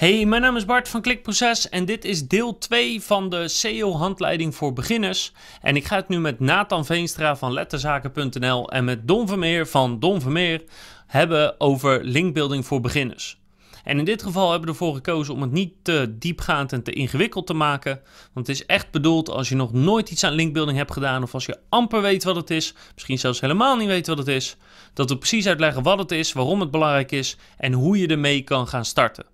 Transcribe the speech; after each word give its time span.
Hey, 0.00 0.26
mijn 0.26 0.42
naam 0.42 0.56
is 0.56 0.64
Bart 0.64 0.88
van 0.88 1.00
Klikproces 1.00 1.68
en 1.68 1.84
dit 1.84 2.04
is 2.04 2.28
deel 2.28 2.58
2 2.58 3.02
van 3.02 3.28
de 3.28 3.48
SEO-handleiding 3.48 4.54
voor 4.54 4.72
beginners. 4.72 5.32
En 5.62 5.76
ik 5.76 5.84
ga 5.84 5.96
het 5.96 6.08
nu 6.08 6.18
met 6.18 6.40
Nathan 6.40 6.84
Veenstra 6.86 7.36
van 7.36 7.52
letterzaken.nl 7.52 8.70
en 8.70 8.84
met 8.84 9.08
Don 9.08 9.28
Vermeer 9.28 9.66
van 9.66 9.98
Don 9.98 10.20
Vermeer 10.20 10.62
hebben 11.06 11.60
over 11.60 12.04
linkbuilding 12.04 12.66
voor 12.66 12.80
beginners. 12.80 13.38
En 13.84 13.98
in 13.98 14.04
dit 14.04 14.22
geval 14.22 14.50
hebben 14.50 14.68
we 14.68 14.72
ervoor 14.72 14.94
gekozen 14.94 15.34
om 15.34 15.42
het 15.42 15.52
niet 15.52 15.72
te 15.82 16.14
diepgaand 16.18 16.72
en 16.72 16.82
te 16.82 16.92
ingewikkeld 16.92 17.46
te 17.46 17.54
maken. 17.54 18.00
Want 18.32 18.46
het 18.46 18.56
is 18.56 18.66
echt 18.66 18.90
bedoeld 18.90 19.28
als 19.30 19.48
je 19.48 19.54
nog 19.54 19.72
nooit 19.72 20.10
iets 20.10 20.24
aan 20.24 20.32
linkbuilding 20.32 20.78
hebt 20.78 20.92
gedaan 20.92 21.22
of 21.22 21.34
als 21.34 21.46
je 21.46 21.58
amper 21.68 22.02
weet 22.02 22.24
wat 22.24 22.36
het 22.36 22.50
is, 22.50 22.74
misschien 22.94 23.18
zelfs 23.18 23.40
helemaal 23.40 23.76
niet 23.76 23.88
weet 23.88 24.06
wat 24.06 24.18
het 24.18 24.28
is, 24.28 24.56
dat 24.94 25.10
we 25.10 25.18
precies 25.18 25.46
uitleggen 25.46 25.82
wat 25.82 25.98
het 25.98 26.12
is, 26.12 26.32
waarom 26.32 26.60
het 26.60 26.70
belangrijk 26.70 27.12
is 27.12 27.36
en 27.56 27.72
hoe 27.72 27.98
je 27.98 28.06
ermee 28.06 28.42
kan 28.42 28.68
gaan 28.68 28.84
starten. 28.84 29.29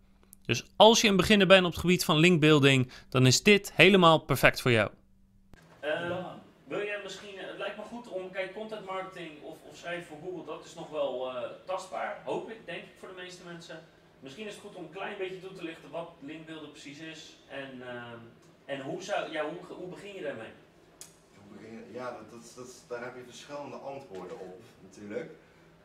Dus 0.46 0.64
als 0.76 1.00
je 1.00 1.08
een 1.08 1.16
beginner 1.16 1.46
bent 1.46 1.64
op 1.64 1.70
het 1.70 1.80
gebied 1.80 2.04
van 2.04 2.16
linkbuilding, 2.16 2.90
dan 3.08 3.26
is 3.26 3.42
dit 3.42 3.72
helemaal 3.74 4.18
perfect 4.18 4.60
voor 4.60 4.70
jou. 4.70 4.90
Uh, 5.84 6.26
wil 6.64 6.84
jij 6.84 7.00
misschien, 7.02 7.38
het 7.38 7.58
lijkt 7.58 7.76
me 7.76 7.82
goed 7.82 8.08
om, 8.08 8.30
kijk, 8.30 8.54
content 8.54 8.86
marketing 8.86 9.42
of, 9.42 9.56
of 9.70 9.76
schrijven 9.76 10.06
voor 10.06 10.18
Google, 10.22 10.44
dat 10.44 10.64
is 10.64 10.74
nog 10.74 10.90
wel 10.90 11.30
uh, 11.30 11.42
tastbaar, 11.64 12.22
hoop 12.24 12.50
ik, 12.50 12.66
denk 12.66 12.82
ik 12.82 12.94
voor 12.98 13.08
de 13.08 13.22
meeste 13.22 13.44
mensen. 13.44 13.82
Misschien 14.20 14.46
is 14.46 14.52
het 14.52 14.62
goed 14.62 14.74
om 14.74 14.84
een 14.84 14.90
klein 14.90 15.18
beetje 15.18 15.40
toe 15.40 15.52
te 15.52 15.62
lichten 15.62 15.90
wat 15.90 16.10
linkbuilding 16.20 16.72
precies 16.72 16.98
is 16.98 17.36
en, 17.48 17.76
uh, 17.78 18.12
en 18.64 18.80
hoe, 18.80 19.02
zou, 19.02 19.32
ja, 19.32 19.44
hoe, 19.44 19.76
hoe 19.76 19.88
begin 19.88 20.14
je 20.14 20.22
daarmee? 20.22 20.52
Hoe 21.34 21.56
begin 21.56 21.72
je, 21.72 21.92
ja, 21.92 22.10
dat, 22.10 22.30
dat, 22.30 22.52
dat, 22.56 22.84
daar 22.88 23.04
heb 23.04 23.16
je 23.16 23.22
verschillende 23.24 23.76
antwoorden 23.76 24.40
op 24.40 24.62
natuurlijk. 24.82 25.30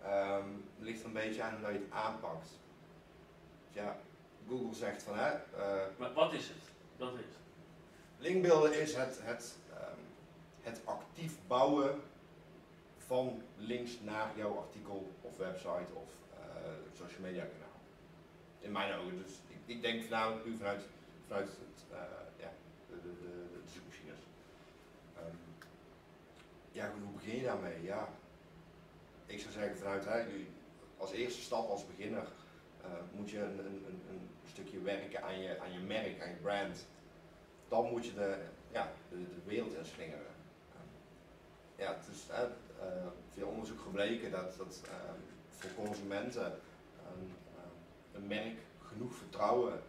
Um, 0.05 0.65
het 0.77 0.87
ligt 0.87 0.99
er 0.99 1.05
een 1.05 1.13
beetje 1.13 1.41
aan 1.41 1.57
hoe 1.61 1.73
je 1.73 1.79
het 1.79 1.91
aanpakt. 1.91 2.49
Ja, 3.73 3.97
Google 4.47 4.75
zegt 4.75 5.03
van 5.03 5.17
hè. 5.17 5.33
Uh, 5.33 5.83
maar 5.97 6.13
wat 6.13 6.33
is 6.33 6.47
het? 6.47 6.63
Wat 6.97 7.13
is 7.13 7.25
Linkbeelden 8.17 8.81
is 8.81 8.95
het, 8.95 9.19
het, 9.21 9.55
um, 9.73 10.05
het 10.61 10.81
actief 10.83 11.33
bouwen 11.47 12.01
van 12.97 13.41
links 13.57 13.91
naar 14.01 14.31
jouw 14.35 14.57
artikel 14.57 15.11
of 15.21 15.37
website 15.37 15.93
of 15.93 16.09
uh, 16.39 16.71
social 16.97 17.21
media 17.21 17.43
kanaal. 17.43 17.79
In 18.59 18.71
mijn 18.71 18.93
ogen. 18.93 19.17
Dus 19.23 19.31
ik, 19.47 19.57
ik 19.65 19.81
denk 19.81 20.01
voornamelijk 20.01 20.45
nu 20.45 20.57
vanuit, 20.57 20.83
vanuit 21.27 21.47
het, 21.47 21.85
uh, 21.91 21.97
ja, 22.39 22.51
de, 22.89 22.95
de, 23.01 23.13
de, 23.21 23.59
de 23.63 23.71
zoekmachines. 23.71 24.19
Um, 25.17 25.39
ja, 26.71 26.91
hoe 26.91 27.11
begin 27.13 27.35
je 27.35 27.43
daarmee? 27.43 27.83
Ja, 27.83 28.09
ik 29.25 29.39
zou 29.39 29.53
zeggen 29.53 29.77
vanuit 29.77 30.05
hè, 30.05 30.25
als 30.97 31.11
eerste 31.11 31.41
stap 31.41 31.69
als 31.69 31.87
beginner 31.87 32.27
moet 33.11 33.29
je 33.29 33.39
een, 33.39 33.59
een, 34.09 34.29
stukje 34.51 34.81
werken 34.81 35.23
aan 35.23 35.41
je, 35.41 35.59
aan 35.59 35.73
je 35.73 35.79
merk, 35.79 36.21
aan 36.21 36.29
je 36.29 36.35
brand. 36.41 36.85
Dan 37.67 37.89
moet 37.89 38.05
je 38.05 38.13
de, 38.13 38.37
ja, 38.71 38.91
de, 39.09 39.25
wereld 39.45 39.73
in 39.73 39.85
slingeren. 39.85 40.33
Uh, 40.73 41.85
ja, 41.85 41.93
het 41.93 42.07
is 42.11 42.27
uh, 42.29 42.39
veel 43.33 43.47
onderzoek 43.47 43.79
gebleken 43.79 44.31
dat, 44.31 44.57
dat 44.57 44.81
voor 45.49 45.85
consumenten 45.85 46.59
een 48.13 48.27
merk 48.27 48.57
genoeg 48.81 49.13
vertrouwen 49.13 49.81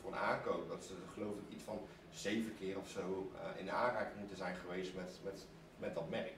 voor 0.00 0.12
een 0.12 0.18
aankoop, 0.18 0.68
dat 0.68 0.84
ze 0.84 0.94
geloof 1.12 1.34
ik 1.34 1.54
iets 1.54 1.62
van 1.62 1.80
zeven 2.10 2.54
keer 2.54 2.78
of 2.78 2.88
zo 2.88 3.30
in 3.56 3.70
aanraking 3.70 4.18
moeten 4.18 4.36
zijn 4.36 4.56
geweest 4.56 4.94
met, 4.94 5.18
met, 5.22 5.46
met 5.78 5.94
dat 5.94 6.08
merk. 6.08 6.34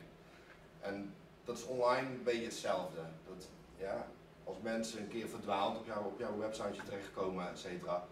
En 0.80 1.14
dat 1.44 1.56
is 1.56 1.64
online 1.64 2.06
een 2.06 2.22
beetje 2.22 2.44
hetzelfde. 2.44 3.00
Dat, 3.26 3.48
ja, 3.78 4.06
als 4.46 4.56
mensen 4.62 5.00
een 5.00 5.08
keer 5.08 5.28
verdwaald 5.28 5.78
op, 5.78 6.06
op 6.06 6.18
jouw 6.18 6.38
website 6.38 6.82
terechtkomen, 6.84 7.50
et 7.50 7.58
cetera, 7.58 8.04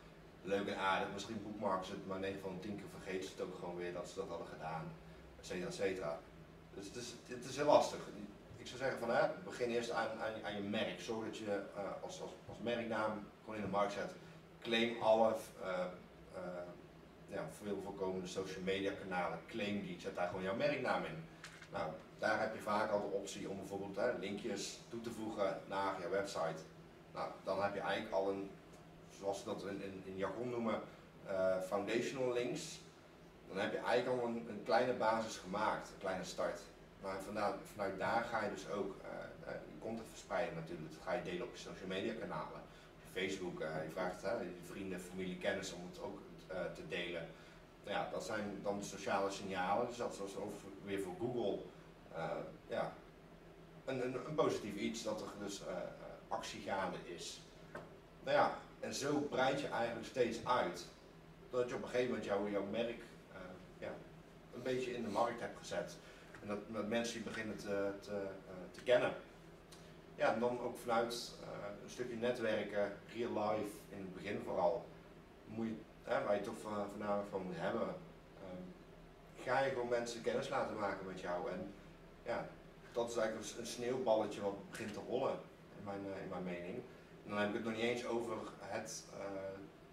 leuk 0.42 0.66
en 0.66 0.78
aardig, 0.78 1.08
misschien 1.12 1.42
boekmarken 1.42 1.86
ze 1.86 1.92
het, 1.92 2.06
maar 2.06 2.18
9 2.18 2.40
van 2.40 2.60
10 2.60 2.76
keer 2.76 2.88
vergeten 2.90 3.24
ze 3.24 3.30
het 3.36 3.40
ook 3.46 3.54
gewoon 3.54 3.76
weer 3.76 3.92
dat 3.92 4.08
ze 4.08 4.14
dat 4.14 4.28
hadden 4.28 4.46
gedaan, 4.46 4.92
et 5.38 5.46
cetera, 5.46 5.66
et 5.66 5.74
cetera. 5.74 6.18
Dus 6.74 6.86
het 6.86 6.96
is, 6.96 7.14
het 7.26 7.44
is 7.44 7.56
heel 7.56 7.66
lastig. 7.66 8.00
Ik 8.56 8.66
zou 8.66 8.78
zeggen 8.78 8.98
van, 8.98 9.30
begin 9.44 9.70
eerst 9.70 9.90
aan, 9.90 10.08
aan, 10.44 10.54
je 10.56 10.62
merk. 10.62 11.00
Zorg 11.00 11.24
dat 11.24 11.36
je 11.36 11.62
uh, 11.76 12.02
als, 12.02 12.20
als, 12.22 12.30
als 12.48 12.58
merknaam 12.62 13.26
gewoon 13.40 13.56
in 13.56 13.64
de 13.64 13.70
markt 13.70 13.92
zet. 13.92 14.12
Claim 14.60 15.02
alle 15.02 15.34
uh, 15.62 15.84
ja, 17.28 17.46
veel 17.62 17.80
voorkomende 17.84 18.26
social 18.26 18.62
media 18.62 18.92
kanalen, 18.92 19.38
claim 19.46 19.82
die, 19.82 20.00
zet 20.00 20.14
daar 20.14 20.28
gewoon 20.28 20.42
jouw 20.42 20.56
merknaam 20.56 21.04
in. 21.04 21.24
Nou, 21.72 21.90
daar 22.18 22.40
heb 22.40 22.54
je 22.54 22.60
vaak 22.60 22.90
al 22.90 23.00
de 23.00 23.16
optie 23.16 23.48
om 23.48 23.56
bijvoorbeeld 23.56 23.96
hè, 23.96 24.18
linkjes 24.18 24.80
toe 24.88 25.00
te 25.00 25.10
voegen 25.10 25.60
naar 25.68 26.00
je 26.00 26.08
website. 26.08 26.62
Nou, 27.14 27.30
dan 27.44 27.62
heb 27.62 27.74
je 27.74 27.80
eigenlijk 27.80 28.14
al 28.14 28.30
een, 28.30 28.50
zoals 29.18 29.38
ze 29.38 29.44
dat 29.44 29.64
in, 29.64 29.82
in, 29.82 30.02
in 30.04 30.16
jargon 30.16 30.50
noemen, 30.50 30.80
uh, 31.26 31.60
foundational 31.60 32.32
links. 32.32 32.80
Dan 33.48 33.58
heb 33.58 33.72
je 33.72 33.78
eigenlijk 33.78 34.20
al 34.20 34.28
een, 34.28 34.60
kleine 34.64 34.92
basis 34.92 35.36
gemaakt, 35.36 35.88
een 35.88 35.98
kleine 35.98 36.24
start. 36.24 36.60
Maar 37.02 37.20
vanuit, 37.20 37.98
daar 37.98 38.24
ga 38.24 38.44
je 38.44 38.50
dus 38.50 38.70
ook 38.70 38.96
uh, 39.02 39.50
je 39.50 39.78
content 39.78 40.08
verspreiden 40.08 40.54
natuurlijk. 40.54 40.92
Dat 40.92 41.02
ga 41.04 41.12
je 41.12 41.22
delen 41.22 41.46
op 41.46 41.52
je 41.52 41.60
social 41.60 41.88
media 41.88 42.14
kanalen. 42.14 42.62
Facebook, 43.12 43.58
je 43.58 43.90
vraagt 43.92 44.20
je 44.22 44.60
vrienden, 44.64 45.00
familie, 45.00 45.38
kennissen 45.38 45.76
om 45.76 45.86
het 45.90 46.02
ook 46.02 46.18
te 46.74 46.88
delen. 46.88 47.28
Nou 47.84 47.96
ja, 47.96 48.08
dat 48.10 48.24
zijn 48.24 48.58
dan 48.62 48.84
sociale 48.84 49.30
signalen. 49.30 49.86
Dus 49.86 49.96
dat 49.96 50.12
is 50.12 50.34
weer 50.84 51.00
voor 51.00 51.14
Google 51.20 51.58
ja, 52.66 52.92
een, 53.84 54.04
een, 54.04 54.26
een, 54.26 54.34
positief 54.34 54.74
iets 54.74 55.02
dat 55.02 55.20
er 55.20 55.28
dus 55.38 55.60
uh, 55.60 55.66
actie 56.28 56.60
gaande 56.60 56.96
is. 57.04 57.40
Nou 58.22 58.36
ja, 58.36 58.58
en 58.80 58.94
zo 58.94 59.20
breid 59.20 59.60
je 59.60 59.68
eigenlijk 59.68 60.06
steeds 60.06 60.44
uit. 60.44 60.86
Dat 61.50 61.68
je 61.68 61.74
op 61.74 61.82
een 61.82 61.88
gegeven 61.88 62.08
moment 62.08 62.24
jouw, 62.24 62.48
jouw 62.48 62.64
merk 62.64 63.02
ja, 63.78 63.90
een 64.54 64.62
beetje 64.62 64.94
in 64.96 65.02
de 65.02 65.08
markt 65.08 65.40
hebt 65.40 65.58
gezet. 65.58 65.96
En 66.42 66.48
dat, 66.48 66.58
dat 66.68 66.88
mensen 66.88 67.18
je 67.18 67.24
beginnen 67.24 67.56
te, 67.56 67.92
te, 68.00 68.26
te, 68.70 68.82
kennen. 68.82 69.14
Ja, 70.16 70.34
en 70.34 70.40
dan 70.40 70.60
ook 70.60 70.78
vanuit 70.78 71.32
een 71.82 71.90
stukje 71.90 72.16
netwerken, 72.16 72.92
real 73.14 73.30
life 73.30 73.76
in 73.88 73.98
het 73.98 74.14
begin 74.14 74.40
vooral, 74.44 74.86
moet 75.46 75.66
je, 75.66 75.74
waar 76.04 76.34
je 76.34 76.40
toch 76.40 76.58
voornamelijk 76.58 77.28
van 77.30 77.42
moet 77.42 77.56
hebben, 77.56 77.94
ga 79.44 79.60
je 79.60 79.70
gewoon 79.70 79.88
mensen 79.88 80.22
kennis 80.22 80.48
laten 80.48 80.76
maken 80.76 81.06
met 81.06 81.20
jou. 81.20 81.50
En 81.50 81.74
ja, 82.24 82.46
dat 82.92 83.10
is 83.10 83.16
eigenlijk 83.16 83.58
een 83.58 83.66
sneeuwballetje 83.66 84.40
wat 84.40 84.70
begint 84.70 84.92
te 84.92 85.00
rollen, 85.08 85.38
in 85.78 85.84
mijn, 85.84 86.00
uh, 86.06 86.22
in 86.22 86.28
mijn 86.28 86.44
mening. 86.44 86.82
En 87.24 87.30
dan 87.30 87.38
heb 87.38 87.48
ik 87.48 87.54
het 87.54 87.64
nog 87.64 87.72
niet 87.72 87.82
eens 87.82 88.06
over 88.06 88.36
het 88.60 89.04
uh, 89.14 89.20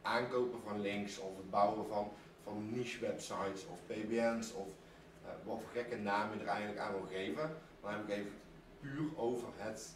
aankopen 0.01 0.61
van 0.61 0.81
links 0.81 1.19
of 1.19 1.37
het 1.37 1.49
bouwen 1.49 1.87
van, 1.87 2.11
van 2.43 2.69
niche 2.71 2.99
websites 2.99 3.65
of 3.65 3.79
PBN's 3.85 4.53
of 4.53 4.67
uh, 4.67 5.29
wat 5.43 5.59
voor 5.59 5.69
gekke 5.73 5.95
namen 5.95 6.37
je 6.37 6.43
er 6.43 6.49
eigenlijk 6.49 6.79
aan 6.79 6.91
wil 6.91 7.07
geven. 7.11 7.57
Dan 7.81 7.91
heb 7.91 8.03
ik 8.03 8.09
even 8.09 8.33
puur 8.79 9.17
over 9.17 9.47
het 9.55 9.95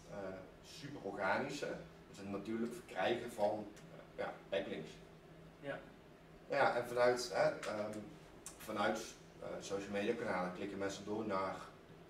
super 0.63 1.01
organische, 1.03 1.67
dus 2.09 2.17
het 2.17 2.29
natuurlijk 2.29 2.73
verkrijgen 2.73 3.31
van 3.31 3.67
ja, 4.15 4.33
backlinks. 4.49 4.89
Ja. 5.59 5.79
Ja, 6.49 6.75
en 6.75 6.87
vanuit, 6.87 7.33
um, 7.95 8.03
vanuit 8.57 8.99
social 9.59 9.91
media 9.91 10.13
kanalen 10.13 10.53
klikken 10.53 10.77
mensen 10.77 11.05
door 11.05 11.25
naar 11.25 11.55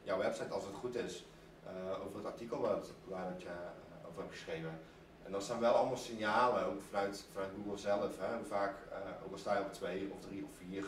jouw 0.06 0.18
website 0.18 0.54
als 0.54 0.66
het 0.66 0.74
goed 0.74 0.96
is 0.96 1.26
uh, 1.66 2.06
over 2.06 2.18
het 2.18 2.26
artikel 2.26 2.60
waar, 2.60 2.76
het, 2.76 2.92
waar 3.04 3.34
uh, 3.38 3.52
over 4.08 4.22
hebt 4.22 4.32
geschreven. 4.32 4.80
En 5.24 5.32
dat 5.32 5.44
zijn 5.44 5.60
wel 5.60 5.74
allemaal 5.74 5.98
signalen, 5.98 6.66
ook 6.66 6.82
vanuit, 6.82 7.26
vanuit 7.32 7.52
Google 7.56 7.78
zelf. 7.78 8.20
Hè, 8.20 8.36
hoe 8.36 8.46
vaak, 8.46 8.76
uh, 8.92 9.26
ook 9.26 9.32
al 9.32 9.38
sta 9.38 9.58
je 9.58 9.64
op 9.64 9.74
twee 9.74 10.12
of 10.12 10.22
drie 10.22 10.44
of 10.44 10.50
vier, 10.58 10.86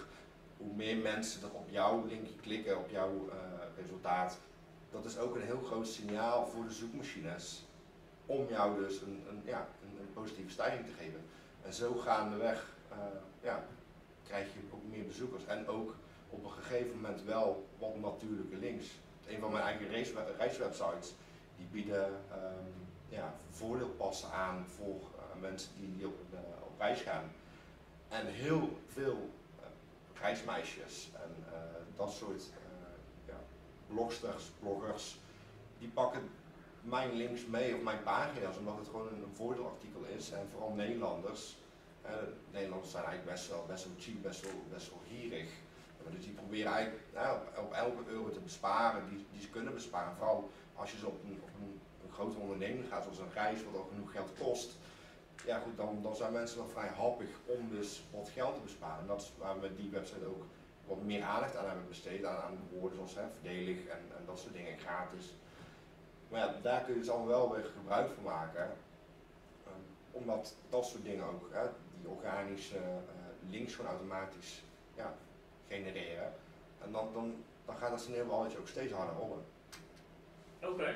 hoe 0.57 0.75
meer 0.75 0.97
mensen 0.97 1.41
er 1.41 1.53
op 1.53 1.69
jouw 1.69 2.05
linkje 2.05 2.35
klikken, 2.35 2.77
op 2.77 2.89
jouw 2.89 3.29
resultaat. 3.75 4.37
Dat 4.91 5.05
is 5.05 5.17
ook 5.17 5.35
een 5.35 5.41
heel 5.41 5.61
groot 5.61 5.87
signaal 5.87 6.45
voor 6.45 6.63
de 6.63 6.73
zoekmachines 6.73 7.63
om 8.25 8.47
jou 8.49 8.79
dus 8.83 9.01
een, 9.01 9.25
een 9.29 9.41
ja, 9.45 9.67
een, 9.83 9.99
een, 9.99 10.13
positieve 10.13 10.51
stijging 10.51 10.85
te 10.85 10.91
geven. 10.91 11.21
En 11.63 11.73
zo 11.73 11.93
gaandeweg 11.93 12.75
ja, 13.41 13.65
krijg 14.23 14.53
je 14.53 14.59
ook 14.73 14.83
meer 14.89 15.05
bezoekers 15.05 15.45
en 15.45 15.67
ook 15.67 15.95
op 16.29 16.43
een 16.43 16.51
gegeven 16.51 16.95
moment 16.95 17.23
wel 17.23 17.67
wat 17.77 17.99
natuurlijke 17.99 18.57
links 18.57 18.87
een 19.27 19.39
van 19.39 19.51
mijn 19.51 19.63
eigen 19.63 19.89
reiswebsites, 20.37 21.13
die 21.57 21.67
bieden 21.71 22.05
um, 22.05 22.87
ja, 23.09 23.33
voordeelpassen 23.49 24.31
aan 24.31 24.65
voor 24.67 24.95
uh, 24.95 25.41
mensen 25.41 25.69
die, 25.79 26.07
op, 26.07 26.19
uh, 26.33 26.39
op, 26.61 26.79
reis 26.79 27.01
gaan. 27.01 27.31
En 28.07 28.25
heel 28.25 28.79
veel 28.87 29.29
uh, 29.59 29.65
reismeisjes 30.21 31.09
en 31.13 31.45
dat 31.95 32.11
soort 32.11 32.43
ja, 33.25 33.39
blogsters, 33.87 34.43
bloggers, 34.59 35.17
die 35.79 35.89
pakken 35.89 36.29
mijn 36.81 37.13
links 37.13 37.45
mee 37.45 37.75
op 37.75 37.83
mijn 37.83 38.03
pagina's, 38.03 38.57
omdat 38.57 38.77
het 38.77 38.87
gewoon 38.87 39.07
een, 39.07 39.23
een 39.23 39.35
voordeelartikel 39.35 40.03
is. 40.17 40.31
En 40.31 40.47
vooral 40.51 40.73
Nederlanders, 40.73 41.57
Nederlanders 42.51 42.91
zijn 42.91 43.03
eigenlijk 43.03 43.35
best 43.35 43.49
wel, 43.49 43.65
best 43.67 43.83
wel 43.83 43.93
cheap, 43.99 44.21
best 44.21 44.41
wel, 44.41 44.63
best 44.69 44.89
wel 44.89 45.01
gierig. 45.09 45.49
Dus 46.11 46.23
die 46.25 46.33
proberen 46.33 46.71
eigenlijk 46.71 47.05
op, 47.57 47.73
elke 47.73 48.03
euro 48.07 48.29
te 48.29 48.39
besparen 48.39 49.09
die, 49.09 49.25
die 49.31 49.41
ze 49.41 49.49
kunnen 49.49 49.73
besparen. 49.73 50.15
Vooral 50.15 50.49
als 50.75 50.91
je 50.91 50.97
ze 50.97 51.07
op 51.07 51.23
een, 51.23 51.39
op 51.43 51.49
een, 51.59 51.79
grote 52.11 52.37
onderneming 52.37 52.87
gaat, 52.87 53.03
zoals 53.03 53.19
een 53.19 53.33
reis, 53.33 53.63
wat 53.63 53.81
ook 53.81 53.89
genoeg 53.89 54.11
geld 54.11 54.29
kost. 54.39 54.71
ja 55.45 55.59
goed, 55.59 55.77
dan, 55.77 55.99
dan 56.01 56.15
zijn 56.15 56.31
mensen 56.31 56.57
wel 56.57 56.67
vrij 56.67 56.87
happig 56.87 57.27
om 57.45 57.69
dus 57.69 58.03
wat 58.11 58.29
geld 58.29 58.55
te 58.55 58.61
besparen. 58.61 58.99
En 58.99 59.07
dat 59.07 59.21
is 59.21 59.31
waar 59.37 59.59
we 59.59 59.75
die 59.75 59.89
website 59.89 60.25
ook 60.25 60.43
wat 60.85 61.01
meer 61.01 61.23
aandacht 61.23 61.55
aan 61.55 61.65
hebben 61.65 61.87
besteed, 61.87 62.25
aan, 62.25 62.57
woorden 62.71 62.95
zoals 62.97 63.15
hè, 63.15 63.21
verdelig 63.33 63.85
en, 63.85 63.99
en 64.17 64.23
dat 64.25 64.39
soort 64.39 64.53
dingen, 64.53 64.77
gratis. 64.77 65.33
Maar 66.29 66.39
ja, 66.39 66.55
daar 66.61 66.81
kun 66.83 66.93
je 66.93 66.99
dus 66.99 67.09
allemaal 67.09 67.27
wel 67.27 67.51
weer 67.51 67.65
gebruik 67.65 68.11
van 68.11 68.23
maken. 68.23 68.71
Um, 69.67 69.83
omdat 70.11 70.55
dat 70.69 70.85
soort 70.85 71.03
dingen 71.03 71.23
ook, 71.23 71.49
hè, 71.51 71.67
die 71.99 72.09
organische 72.09 72.77
uh, 72.77 73.51
links 73.51 73.75
gewoon 73.75 73.91
automatisch 73.91 74.63
ja, 74.95 75.15
genereren. 75.67 76.33
En 76.81 76.91
dan, 76.91 77.13
dan, 77.13 77.35
dan 77.65 77.77
gaat 77.77 77.89
dat 77.89 78.01
sneeuwballetje 78.01 78.57
ook 78.57 78.67
steeds 78.67 78.93
harder 78.93 79.15
rollen. 79.15 79.45
Oké. 80.61 80.71
Okay. 80.71 80.95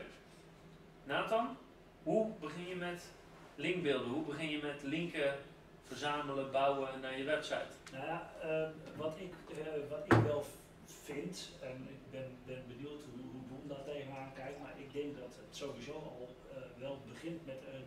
Nathan, 1.03 1.57
hoe 2.03 2.31
begin 2.39 2.68
je 2.68 2.75
met 2.75 3.09
linkbeelden? 3.56 4.09
Hoe 4.09 4.23
begin 4.23 4.50
je 4.50 4.62
met 4.62 4.83
linken 4.83 5.35
verzamelen, 5.83 6.51
bouwen 6.51 7.00
naar 7.01 7.18
je 7.18 7.23
website? 7.23 7.73
Nou 7.91 8.06
ja, 8.06 8.31
uh, 8.44 8.69
wat, 8.97 9.15
ik, 9.18 9.33
uh, 9.50 9.89
wat 9.89 10.03
ik 10.06 10.23
wel 10.23 10.45
vind, 10.85 11.50
en 11.62 11.88
ik 11.89 12.12
ben, 12.12 12.38
ben 12.45 12.63
benieuwd 12.67 13.01
hoe, 13.12 13.21
hoe 13.31 13.41
Boem 13.50 13.67
daar 13.67 13.83
tegenaan 13.83 14.33
kijkt, 14.33 14.59
maar 14.59 14.74
ik 14.77 14.94
denk 14.94 15.17
dat 15.17 15.35
het 15.35 15.56
sowieso 15.56 15.94
al 15.94 16.35
uh, 16.51 16.57
wel 16.79 16.97
begint 17.07 17.45
met 17.45 17.62
een 17.74 17.85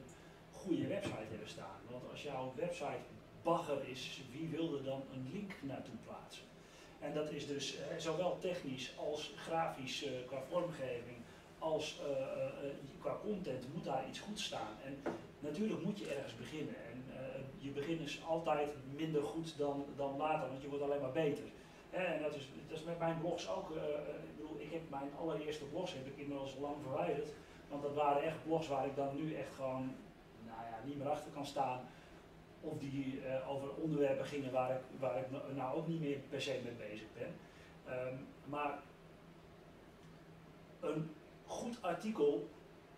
goede 0.53 0.87
website 0.87 1.31
hebben 1.31 1.49
staan. 1.49 1.81
Want 1.91 2.11
als 2.11 2.23
jouw 2.23 2.53
website 2.57 3.05
bagger 3.43 3.89
is, 3.89 4.21
wie 4.33 4.49
wil 4.49 4.77
er 4.77 4.85
dan 4.85 5.03
een 5.13 5.31
link 5.33 5.53
naartoe 5.63 5.95
plaatsen? 6.05 6.45
En 7.05 7.15
dat 7.15 7.31
is 7.31 7.47
dus 7.47 7.79
zowel 7.99 8.39
technisch 8.39 8.93
als 8.97 9.33
grafisch 9.37 10.07
qua 10.27 10.43
vormgeving 10.51 11.17
als 11.59 12.01
qua 13.01 13.17
content 13.23 13.75
moet 13.75 13.85
daar 13.85 14.09
iets 14.09 14.21
goed 14.21 14.41
staan. 14.41 14.77
En 14.85 15.03
natuurlijk 15.39 15.83
moet 15.85 15.99
je 15.99 16.15
ergens 16.15 16.37
beginnen. 16.37 16.75
En 16.91 17.05
je 17.59 17.71
begin 17.71 18.01
is 18.01 18.21
altijd 18.27 18.69
minder 18.97 19.23
goed 19.23 19.59
dan, 19.59 19.85
dan 19.97 20.17
later, 20.17 20.49
want 20.49 20.63
je 20.63 20.69
wordt 20.69 20.85
alleen 20.85 21.01
maar 21.01 21.13
beter. 21.13 21.45
En 21.91 22.23
dat 22.23 22.35
is, 22.35 22.49
dat 22.69 22.79
is 22.79 22.85
met 22.85 22.99
mijn 22.99 23.21
blogs 23.21 23.49
ook. 23.49 23.71
Ik 23.71 24.37
bedoel, 24.37 24.57
ik 24.59 24.73
heb 24.73 24.91
mijn 24.91 25.11
allereerste 25.21 25.65
blogs 25.65 25.93
heb 25.93 26.07
ik 26.07 26.17
inmiddels 26.17 26.57
lang 26.61 26.77
verwijderd. 26.83 27.29
Want 27.69 27.83
dat 27.83 27.95
waren 27.95 28.23
echt 28.23 28.45
blogs 28.45 28.69
waar 28.69 28.87
ik 28.87 28.97
dan 28.97 29.17
nu 29.17 29.35
echt 29.35 29.55
gewoon 29.55 29.95
nou 30.47 30.61
ja, 30.71 30.79
niet 30.85 30.99
meer 30.99 31.09
achter 31.09 31.31
kan 31.33 31.47
staan. 31.47 31.81
Of 32.65 32.79
die 32.79 33.21
uh, 33.21 33.51
over 33.51 33.75
onderwerpen 33.75 34.27
gingen 34.27 34.53
waar 34.53 34.71
ik, 34.71 34.81
waar 34.99 35.19
ik 35.19 35.27
nou 35.55 35.77
ook 35.77 35.89
niet 35.89 36.01
meer 36.01 36.19
per 36.19 36.43
se 36.43 36.61
mee 36.65 36.89
bezig 36.89 37.07
ben. 37.19 37.33
Um, 37.99 38.27
maar 38.45 38.79
een 40.81 41.11
goed 41.47 41.83
artikel, 41.83 42.49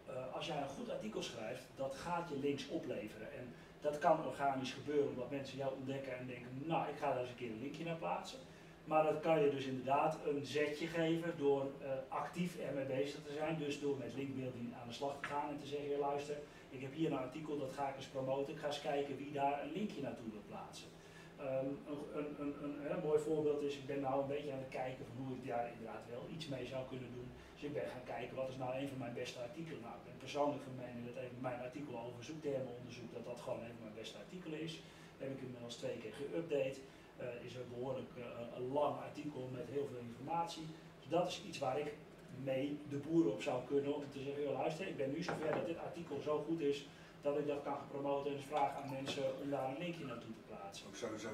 uh, 0.08 0.34
als 0.34 0.46
jij 0.46 0.62
een 0.62 0.68
goed 0.68 0.90
artikel 0.90 1.22
schrijft, 1.22 1.62
dat 1.76 1.94
gaat 1.94 2.28
je 2.28 2.38
links 2.38 2.68
opleveren. 2.68 3.32
En 3.32 3.54
dat 3.80 3.98
kan 3.98 4.26
organisch 4.26 4.72
gebeuren 4.72 5.08
omdat 5.08 5.30
mensen 5.30 5.58
jou 5.58 5.74
ontdekken 5.74 6.18
en 6.18 6.26
denken, 6.26 6.62
nou 6.64 6.88
ik 6.88 6.96
ga 6.96 7.10
daar 7.10 7.20
eens 7.20 7.28
een 7.28 7.36
keer 7.36 7.50
een 7.50 7.60
linkje 7.60 7.84
naar 7.84 7.96
plaatsen. 7.96 8.38
Maar 8.86 9.04
dat 9.04 9.20
kan 9.20 9.42
je 9.42 9.50
dus 9.50 9.64
inderdaad 9.64 10.18
een 10.26 10.44
zetje 10.44 10.86
geven 10.86 11.32
door 11.36 11.62
uh, 11.62 11.88
actief 12.08 12.58
ermee 12.58 12.84
bezig 12.84 13.22
te 13.22 13.32
zijn. 13.32 13.58
Dus 13.58 13.80
door 13.80 13.96
met 13.98 14.14
linkbuilding 14.14 14.74
aan 14.80 14.88
de 14.88 14.94
slag 14.94 15.16
te 15.20 15.26
gaan 15.26 15.48
en 15.48 15.58
te 15.58 15.66
zeggen, 15.66 15.98
luister, 15.98 16.36
ik 16.70 16.80
heb 16.80 16.92
hier 16.92 17.10
een 17.10 17.18
artikel, 17.18 17.58
dat 17.58 17.72
ga 17.72 17.88
ik 17.88 17.96
eens 17.96 18.06
promoten. 18.06 18.52
Ik 18.52 18.58
ga 18.58 18.66
eens 18.66 18.80
kijken 18.80 19.16
wie 19.16 19.32
daar 19.32 19.62
een 19.62 19.72
linkje 19.72 20.02
naartoe 20.02 20.30
wil 20.30 20.46
plaatsen. 20.46 20.88
Een, 21.36 21.78
een, 22.18 22.30
een, 22.40 22.92
een, 22.92 23.02
mooi 23.04 23.18
voorbeeld 23.18 23.62
is, 23.62 23.76
ik 23.76 23.86
ben 23.86 24.00
nou 24.00 24.22
een 24.22 24.32
beetje 24.34 24.52
aan 24.52 24.64
het 24.66 24.76
kijken 24.82 25.04
van 25.06 25.16
hoe 25.24 25.36
ik 25.36 25.46
daar 25.46 25.70
inderdaad 25.72 26.04
wel 26.10 26.24
iets 26.34 26.46
mee 26.48 26.66
zou 26.66 26.86
kunnen 26.88 27.10
doen. 27.14 27.28
Dus 27.54 27.62
ik 27.62 27.72
ben 27.72 27.88
gaan 27.94 28.10
kijken 28.14 28.36
wat 28.36 28.48
is 28.48 28.56
nou 28.56 28.70
een 28.76 28.88
van 28.88 28.98
mijn 28.98 29.14
beste 29.14 29.38
artikelen. 29.38 29.80
Nou, 29.80 29.94
ik 30.00 30.04
ben 30.04 30.24
persoonlijk 30.26 30.62
van 30.62 30.74
mening 30.84 31.06
dat 31.06 31.22
even 31.22 31.40
mijn 31.48 31.60
artikel 31.60 31.94
over 32.04 32.24
zoektermenonderzoek, 32.24 33.12
dat 33.12 33.24
dat 33.24 33.40
gewoon 33.40 33.60
een 33.60 33.76
van 33.76 33.86
mijn 33.86 34.00
beste 34.02 34.18
artikelen 34.18 34.60
is. 34.60 34.74
Dat 35.12 35.28
heb 35.28 35.36
ik 35.36 35.42
inmiddels 35.46 35.76
twee 35.76 35.98
keer 36.02 36.14
geüpdate. 36.20 36.80
Uh, 37.20 37.44
is 37.44 37.54
een 37.54 37.68
behoorlijk 37.74 38.10
een 38.56 38.72
lang 38.72 38.96
artikel 38.96 39.48
met 39.52 39.68
heel 39.70 39.86
veel 39.90 40.00
informatie. 40.08 40.66
Dus 41.00 41.08
dat 41.08 41.28
is 41.28 41.42
iets 41.46 41.58
waar 41.58 41.78
ik 41.78 41.94
mee 42.42 42.78
de 42.88 42.96
boeren 42.96 43.32
op 43.32 43.42
zou 43.42 43.64
kunnen 43.66 43.94
om 43.94 44.02
te 44.10 44.20
zeggen, 44.20 44.52
luister, 44.52 44.88
ik 44.88 44.96
ben 44.96 45.12
nu 45.12 45.22
zover 45.22 45.54
dat 45.54 45.66
dit 45.66 45.78
artikel 45.78 46.20
zo 46.20 46.44
goed 46.48 46.60
is 46.60 46.86
dat 47.22 47.38
ik 47.38 47.46
dat 47.46 47.62
kan 47.62 47.78
promoten 47.90 48.30
en 48.30 48.36
dus 48.36 48.46
vragen 48.46 48.82
aan 48.82 48.92
mensen 48.92 49.24
om 49.42 49.50
daar 49.50 49.68
een 49.68 49.78
linkje 49.78 50.04
naartoe 50.04 50.34
te 50.34 50.40
plaatsen. 50.46 50.86
Ook 50.86 50.96
sowieso 50.96 51.28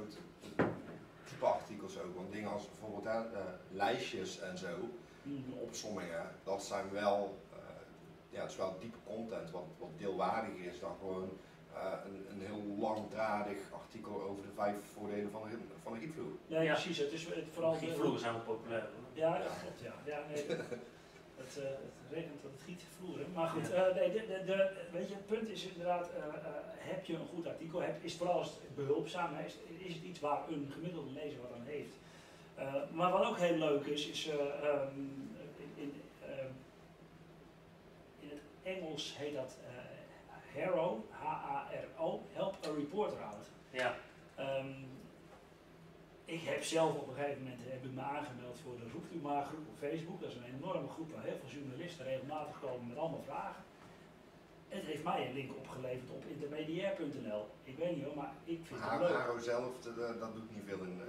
type 1.24 1.46
artikels 1.46 1.98
ook, 1.98 2.14
want 2.16 2.32
dingen 2.32 2.50
als 2.50 2.68
bijvoorbeeld 2.68 3.04
hè, 3.04 3.20
uh, 3.20 3.38
lijstjes 3.70 4.40
en 4.40 4.58
zo, 4.58 4.76
mm 5.22 5.44
-hmm. 5.44 5.58
opsommingen, 5.58 6.30
dat 6.44 6.64
zijn 6.64 6.90
wel, 6.90 7.38
uh, 7.52 7.58
ja, 8.30 8.40
het 8.40 8.50
is 8.50 8.56
wel 8.56 8.76
diepe 8.80 8.98
content 9.04 9.50
wat, 9.50 9.64
wat 9.78 9.98
deelwaardiger 9.98 10.72
is 10.72 10.80
dan 10.80 10.96
gewoon 10.98 11.30
een, 12.06 12.26
een 12.30 12.40
heel 12.46 12.62
langdradig 12.78 13.58
artikel 13.72 14.22
over 14.22 14.42
de 14.42 14.52
vijf 14.54 14.76
voordelen 14.94 15.30
van 15.30 15.42
een, 15.42 15.68
van 15.82 15.92
een 15.92 16.00
gietvloer. 16.00 16.32
Nee, 16.46 16.64
ja. 16.64 16.72
precies. 16.72 16.98
Het 16.98 17.12
is 17.12 17.24
het, 17.24 17.44
vooral 17.52 17.74
Gietvloeren 17.74 18.20
zijn 18.20 18.32
wel 18.32 18.42
populair. 18.42 18.88
Ja, 19.12 19.38
dat 19.38 19.52
klopt. 19.60 19.80
Ja. 19.80 19.94
Ja, 20.04 20.22
nee, 20.28 20.46
het, 21.42 21.56
uh, 21.58 21.64
het 21.64 22.10
regent 22.10 22.42
dat 22.42 22.50
het 22.52 22.62
giet 22.62 22.82
vloeren. 22.98 23.26
Maar 23.34 23.48
goed, 23.48 23.68
ja. 23.68 23.88
uh, 23.88 23.94
nee, 23.94 24.12
de, 24.12 24.26
de, 24.26 24.44
de, 24.44 24.70
weet 24.92 25.08
je, 25.08 25.14
het 25.14 25.26
punt 25.26 25.48
is 25.48 25.66
inderdaad, 25.66 26.10
uh, 26.16 26.24
heb 26.76 27.04
je 27.04 27.14
een 27.14 27.26
goed 27.34 27.46
artikel, 27.46 27.80
heb, 27.80 28.04
is 28.04 28.16
vooral 28.16 28.38
als 28.38 28.48
het 28.48 28.74
behulpzaam 28.74 29.36
is, 29.46 29.56
is 29.78 29.94
het 29.94 30.02
iets 30.02 30.20
waar 30.20 30.48
een 30.48 30.70
gemiddelde 30.72 31.10
lezer 31.10 31.40
wat 31.40 31.52
aan 31.54 31.66
heeft. 31.66 31.96
maar 32.92 33.10
wat 33.10 33.26
ook 33.26 33.38
heel 33.38 33.56
leuk 33.56 33.86
is, 33.86 34.08
is 34.08 34.28
um, 34.28 35.36
in, 35.74 35.94
um, 36.22 36.54
in 38.20 38.28
het 38.28 38.40
Engels 38.62 39.16
heet 39.18 39.34
dat 39.34 39.56
HARO, 40.56 41.04
H-A-R-O, 41.10 42.20
Help 42.32 42.66
a 42.66 42.70
Reporter 42.74 43.22
Out. 43.22 43.46
Ja. 43.70 43.94
Um, 44.38 44.92
ik 46.24 46.42
heb 46.42 46.62
zelf 46.62 46.94
op 46.94 47.08
een 47.08 47.14
gegeven 47.14 47.42
moment 47.42 47.60
heb 47.64 47.84
ik 47.84 47.94
me 47.94 48.00
aangemeld 48.00 48.58
voor 48.64 48.76
de 48.76 48.90
Roept 48.92 49.14
U 49.14 49.18
Maar 49.22 49.44
groep 49.44 49.66
op 49.68 49.78
Facebook. 49.78 50.20
Dat 50.20 50.30
is 50.30 50.36
een 50.36 50.54
enorme 50.56 50.88
groep 50.88 51.12
waar 51.12 51.22
heel 51.22 51.38
veel 51.40 51.54
journalisten 51.58 52.04
regelmatig 52.04 52.60
komen 52.60 52.86
met 52.88 52.96
allemaal 52.96 53.24
vragen. 53.26 53.62
Het 54.68 54.84
heeft 54.84 55.04
mij 55.04 55.26
een 55.26 55.34
link 55.34 55.50
opgeleverd 55.56 56.10
op 56.10 56.24
intermediair.nl. 56.34 57.44
Ik 57.64 57.76
weet 57.78 57.96
niet 57.96 58.04
hoor, 58.04 58.16
maar 58.16 58.32
ik 58.44 58.60
vind 58.64 58.80
maar 58.80 59.00
het 59.00 59.00
leuk. 59.00 59.18
Haro 59.18 59.38
zelf, 59.38 59.80
dat 60.20 60.34
doet 60.34 60.50
niet 60.54 60.64
veel 60.66 60.84
in 60.84 61.00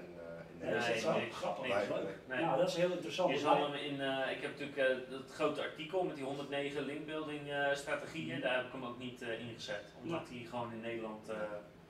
nee, 0.63 0.80
nee, 0.80 0.94
is 0.94 1.04
dat 1.04 1.13
zo? 1.15 1.19
Grappig. 1.31 1.68
Nee, 1.68 2.04
leuk. 2.04 2.18
Nee. 2.27 2.42
Nou, 2.42 2.57
dat 2.57 2.68
is 2.68 2.75
heel 2.75 2.92
interessant. 2.92 3.31
Je 3.31 3.39
zal 3.39 3.62
hem 3.62 3.74
in, 3.74 3.95
uh, 4.00 4.31
ik 4.31 4.42
heb 4.42 4.51
natuurlijk 4.60 4.77
uh, 4.77 5.12
dat 5.12 5.31
grote 5.31 5.62
artikel 5.62 6.04
met 6.04 6.15
die 6.15 6.25
109 6.25 6.86
linkbuilding 6.86 7.48
uh, 7.48 7.74
strategieën, 7.74 8.42
daar 8.42 8.56
heb 8.56 8.65
ik 8.65 8.71
hem 8.71 8.86
ook 8.86 9.00
niet 9.00 9.21
ingezet. 9.21 9.94
Omdat 10.04 10.30
hij 10.30 10.45
gewoon 10.50 10.71
in 10.71 10.81
Nederland 10.81 11.31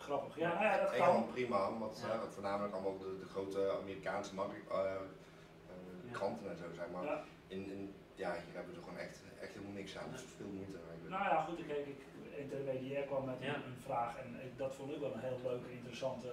grappig. 0.04 0.38
Ja, 0.38 0.54
nou 0.54 0.64
ja 0.64 0.78
dat 0.78 0.96
kan. 0.96 1.28
prima, 1.32 1.78
want 1.80 2.04
ja. 2.08 2.16
uh, 2.16 2.22
voornamelijk 2.36 2.74
allemaal 2.74 2.98
de, 2.98 3.18
de, 3.20 3.26
grote 3.26 3.78
Amerikaanse 3.82 4.34
uh, 4.36 4.42
uh, 4.72 6.12
kranten 6.12 6.50
en 6.50 6.58
zo 6.58 6.64
zijn. 6.76 6.92
Maar 6.92 7.04
ja. 7.04 7.24
In, 7.48 7.72
in, 7.72 7.94
ja, 8.16 8.32
hier 8.32 8.56
hebben 8.56 8.74
we 8.74 8.80
er 8.80 8.84
gewoon 8.84 9.00
echt, 9.00 9.20
echt 9.42 9.54
helemaal 9.54 9.74
niks 9.74 9.98
aan. 9.98 10.12
Dus 10.12 10.24
veel 10.38 10.52
moeite. 10.58 10.78
Nou 11.08 11.24
ja, 11.24 11.42
goed, 11.42 11.60
ik, 11.60 11.70
ik, 11.70 12.02
intermediair 12.38 13.04
kwam 13.04 13.26
met 13.26 13.36
een, 13.42 13.48
een, 13.48 13.82
vraag 13.86 14.18
en 14.18 14.40
ik, 14.46 14.58
dat 14.58 14.76
vond 14.76 14.92
ik 14.92 15.00
wel 15.00 15.14
een 15.14 15.28
heel 15.30 15.40
leuke, 15.44 15.72
interessante 15.72 16.30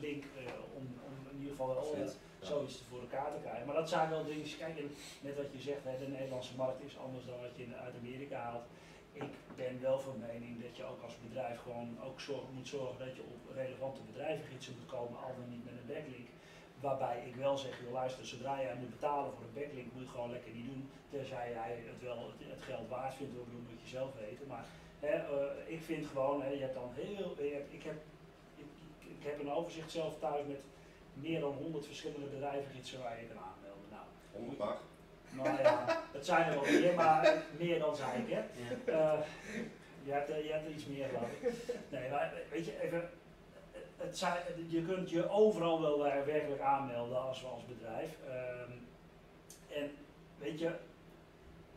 link 0.00 0.24
om, 0.74 0.84
om 1.06 1.14
in 1.30 1.38
ieder 1.38 1.50
geval 1.50 1.74
wel 1.74 2.08
zoiets 2.40 2.82
voor 2.88 3.00
elkaar 3.00 3.30
te 3.30 3.40
krijgen. 3.42 3.66
Maar 3.66 3.74
dat 3.74 3.88
zijn 3.88 4.10
wel 4.10 4.24
dingen, 4.24 4.46
kijk, 4.58 4.82
net 5.20 5.36
wat 5.36 5.52
je 5.52 5.60
zegt, 5.60 5.84
hè, 5.84 5.98
de 5.98 6.08
Nederlandse 6.08 6.56
markt 6.56 6.84
is 6.84 6.98
anders 6.98 7.26
dan 7.26 7.40
wat 7.40 7.56
je 7.56 7.76
uit 7.76 7.94
Amerika 8.00 8.36
haalt 8.36 8.66
ik 9.12 9.32
ben 9.56 9.80
wel 9.80 9.98
van 9.98 10.18
mening 10.18 10.62
dat 10.62 10.76
je 10.76 10.84
ook 10.84 11.02
als 11.02 11.16
bedrijf 11.28 11.58
gewoon 11.60 11.98
ook 12.04 12.20
zorg, 12.20 12.44
moet 12.54 12.68
zorgen 12.68 13.06
dat 13.06 13.16
je 13.16 13.22
op 13.22 13.54
relevante 13.54 14.00
bedrijvengidsen 14.02 14.74
moet 14.78 14.90
komen, 14.90 15.22
al 15.22 15.34
dan 15.38 15.50
niet 15.50 15.64
met 15.64 15.74
een 15.78 15.92
backlink. 15.94 16.28
Waarbij 16.80 17.26
ik 17.26 17.36
wel 17.36 17.58
zeg, 17.58 17.80
joh, 17.82 17.92
luister, 17.92 18.26
zodra 18.26 18.60
jij 18.60 18.74
moet 18.74 18.90
betalen 18.90 19.32
voor 19.32 19.44
een 19.44 19.60
backlink, 19.60 19.86
moet 19.92 20.02
je 20.02 20.08
het 20.08 20.14
gewoon 20.14 20.30
lekker 20.30 20.52
niet 20.52 20.66
doen. 20.66 20.90
Tenzij 21.10 21.50
jij 21.50 21.70
het 21.90 22.02
wel 22.02 22.18
het, 22.30 22.40
het 22.54 22.62
geld 22.62 22.88
waard 22.88 23.14
vindt, 23.14 23.38
of 23.38 23.48
doen 23.48 23.66
moet 23.70 23.82
je 23.82 23.88
zelf 23.88 24.10
weten. 24.14 24.46
Maar 24.46 24.64
hè, 25.06 25.16
uh, 25.16 25.72
ik 25.74 25.82
vind 25.82 26.06
gewoon, 26.06 26.42
hè, 26.42 26.48
je 26.48 26.60
hebt 26.60 26.74
dan 26.74 26.90
heel, 26.94 27.36
je 27.38 27.54
hebt, 27.54 27.72
ik, 27.72 27.82
heb, 27.82 27.94
ik, 28.56 28.66
ik, 28.98 29.26
heb 29.26 29.40
een 29.40 29.52
overzicht 29.52 29.90
zelf 29.90 30.18
thuis 30.18 30.46
met 30.46 30.60
meer 31.14 31.40
dan 31.40 31.52
100 31.52 31.86
verschillende 31.86 32.26
bedrijvengidsen 32.26 33.02
waar 33.02 33.20
je 33.20 33.26
kan 33.26 33.42
aanmelden. 33.42 33.88
Nou, 33.90 34.04
100 34.32 34.58
mag. 34.58 34.80
Nou 35.30 35.62
ja, 35.62 36.02
het 36.12 36.26
zijn 36.26 36.46
er 36.46 36.54
wel 36.54 36.80
meer, 36.80 36.94
maar 36.94 37.42
meer 37.58 37.78
dan 37.78 37.96
zei 37.96 38.22
ik. 38.22 38.28
Hè. 38.28 38.42
Uh, 38.92 39.20
je, 40.04 40.12
hebt, 40.12 40.28
je 40.28 40.52
hebt 40.52 40.66
er 40.66 40.72
iets 40.72 40.86
meer 40.86 41.08
geloof 41.08 41.30
ik. 41.40 41.52
Nee, 41.90 42.10
maar 42.10 42.32
weet 42.50 42.64
je, 42.64 42.80
even, 42.80 43.10
het 43.96 44.18
zijn, 44.18 44.42
je 44.68 44.82
kunt 44.82 45.10
je 45.10 45.28
overal 45.28 45.80
wel 45.80 45.98
werkelijk 46.02 46.60
aanmelden 46.60 47.22
als, 47.22 47.44
als 47.44 47.66
bedrijf. 47.66 48.16
Um, 48.28 48.88
en 49.68 49.90
weet 50.38 50.58
je, 50.58 50.70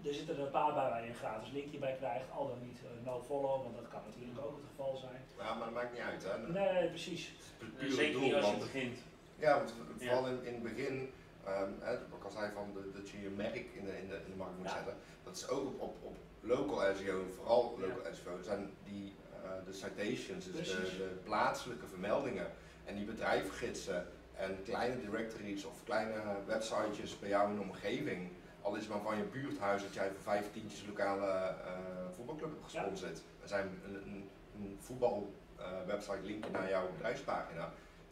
er 0.07 0.13
zitten 0.13 0.35
er 0.35 0.41
een 0.41 0.51
paar 0.51 0.73
bij 0.73 0.89
waar 0.89 1.03
je 1.03 1.09
een 1.09 1.15
gratis 1.15 1.51
linkje 1.51 1.77
bij 1.77 1.95
krijgt, 1.97 2.31
al 2.31 2.47
dan 2.47 2.61
niet 2.67 2.79
uh, 2.83 3.05
no 3.05 3.21
follow, 3.27 3.63
want 3.63 3.75
dat 3.75 3.87
kan 3.87 4.01
natuurlijk 4.09 4.39
ook 4.45 4.57
het 4.57 4.65
geval 4.69 4.97
zijn. 4.97 5.21
Ja, 5.37 5.53
maar 5.53 5.65
dat 5.65 5.73
maakt 5.73 5.93
niet 5.93 6.01
uit 6.01 6.23
hè? 6.23 6.51
Nee, 6.51 6.87
precies. 6.89 7.31
Zeker 7.79 8.19
niet 8.19 8.33
als 8.33 8.49
je 8.49 8.57
begint. 8.57 8.97
Ja, 9.39 9.57
want 9.57 9.73
vooral 9.97 10.27
in, 10.27 10.39
in 10.43 10.53
het 10.53 10.63
begin 10.63 11.09
Um, 11.47 11.75
hè, 11.79 11.91
wat 11.91 12.17
ik 12.19 12.23
al 12.23 12.31
zei 12.31 12.51
van 12.53 12.73
de, 12.73 12.91
dat 12.93 13.09
je 13.09 13.21
je 13.21 13.29
merk 13.29 13.55
in 13.55 13.85
de, 13.85 13.97
in 13.97 14.07
de, 14.07 14.15
in 14.25 14.31
de 14.31 14.37
markt 14.37 14.57
moet 14.57 14.67
ja. 14.67 14.73
zetten. 14.73 14.95
Dat 15.23 15.35
is 15.35 15.47
ook 15.47 15.65
op, 15.65 15.81
op, 15.81 15.95
op 16.03 16.15
local 16.39 16.95
SEO, 16.95 17.25
vooral 17.35 17.77
local 17.79 18.03
ja. 18.03 18.13
SEO, 18.13 18.41
zijn 18.41 18.71
die 18.83 19.13
uh, 19.43 19.49
de 19.65 19.73
citations, 19.73 20.51
dus 20.51 20.69
de, 20.69 20.95
de 20.97 21.17
plaatselijke 21.23 21.87
vermeldingen 21.87 22.51
en 22.85 22.95
die 22.95 23.05
bedrijfgidsen 23.05 24.07
en 24.35 24.57
kleine 24.63 24.99
directories 25.01 25.65
of 25.65 25.83
kleine 25.83 26.21
websitejes 26.45 27.19
bij 27.19 27.29
jou 27.29 27.49
in 27.49 27.55
de 27.55 27.61
omgeving. 27.61 28.29
Al 28.65 28.75
is 28.75 28.83
het 28.83 28.93
maar 28.93 29.01
van 29.01 29.17
je 29.17 29.23
buurthuis 29.23 29.81
dat 29.81 29.93
jij 29.93 30.09
voor 30.09 30.21
vijf 30.21 30.51
tientjes 30.51 30.85
lokale 30.85 31.27
eh, 31.27 31.71
voetbalclub 32.15 32.49
hebt 32.49 32.63
gesponsord. 32.63 33.17
Er 33.41 33.47
zijn 33.47 33.67
een, 33.85 33.95
een, 33.95 34.29
een 34.55 34.77
voetbalwebsite 34.79 36.21
linken 36.23 36.51
naar 36.51 36.69
jouw 36.69 36.91
bedrijfspagina. 36.91 37.71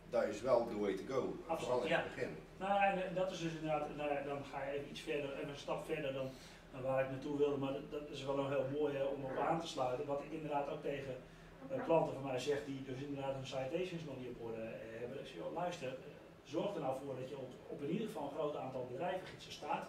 Dat 0.09 0.23
is 0.23 0.41
wel 0.41 0.67
the 0.67 0.79
way 0.79 0.93
to 0.93 1.03
go. 1.13 1.21
Absoluut, 1.47 1.59
Vooral 1.59 1.83
in 1.83 1.89
ja. 1.89 2.01
het 2.01 2.15
begin. 2.15 2.29
Nou, 2.57 2.83
en 2.83 3.09
eh, 3.09 3.15
dat 3.15 3.31
is 3.31 3.39
dus 3.39 3.53
inderdaad, 3.53 3.95
nou, 3.95 4.13
ja, 4.13 4.21
dan 4.21 4.45
ga 4.51 4.63
je 4.63 4.71
even 4.71 4.89
iets 4.89 5.01
verder, 5.01 5.37
even 5.37 5.49
een 5.49 5.65
stap 5.67 5.85
verder 5.85 6.13
dan, 6.13 6.29
dan 6.71 6.81
waar 6.81 7.03
ik 7.03 7.09
naartoe 7.09 7.37
wilde, 7.37 7.57
maar 7.57 7.73
dat, 7.73 7.91
dat 7.91 8.09
is 8.09 8.25
wel 8.25 8.39
een 8.39 8.51
heel 8.51 8.67
mooi 8.79 8.95
eh, 8.95 9.07
om 9.07 9.23
op 9.23 9.37
aan 9.37 9.61
te 9.61 9.67
sluiten. 9.67 10.05
Wat 10.05 10.23
ik 10.23 10.31
inderdaad 10.31 10.69
ook 10.69 10.81
tegen 10.81 11.15
eh, 11.69 11.83
klanten 11.83 12.13
van 12.13 12.23
mij 12.23 12.39
zeg, 12.39 12.65
die 12.65 12.83
dus 12.83 13.01
inderdaad 13.01 13.33
hun 13.33 13.47
citations 13.47 14.03
nog 14.03 14.17
niet 14.17 14.29
op 14.29 14.41
orde 14.47 14.61
eh, 14.61 14.99
hebben, 14.99 15.21
is 15.21 15.33
joh, 15.33 15.53
luister, 15.53 15.87
eh, 15.87 15.93
zorg 16.43 16.75
er 16.75 16.81
nou 16.81 16.97
voor 17.05 17.15
dat 17.15 17.29
je 17.29 17.37
op, 17.37 17.51
op 17.67 17.81
in 17.81 17.89
ieder 17.89 18.07
geval 18.07 18.23
een 18.23 18.37
groot 18.37 18.55
aantal 18.55 18.87
bedrijvengidsen 18.91 19.51
staat, 19.51 19.85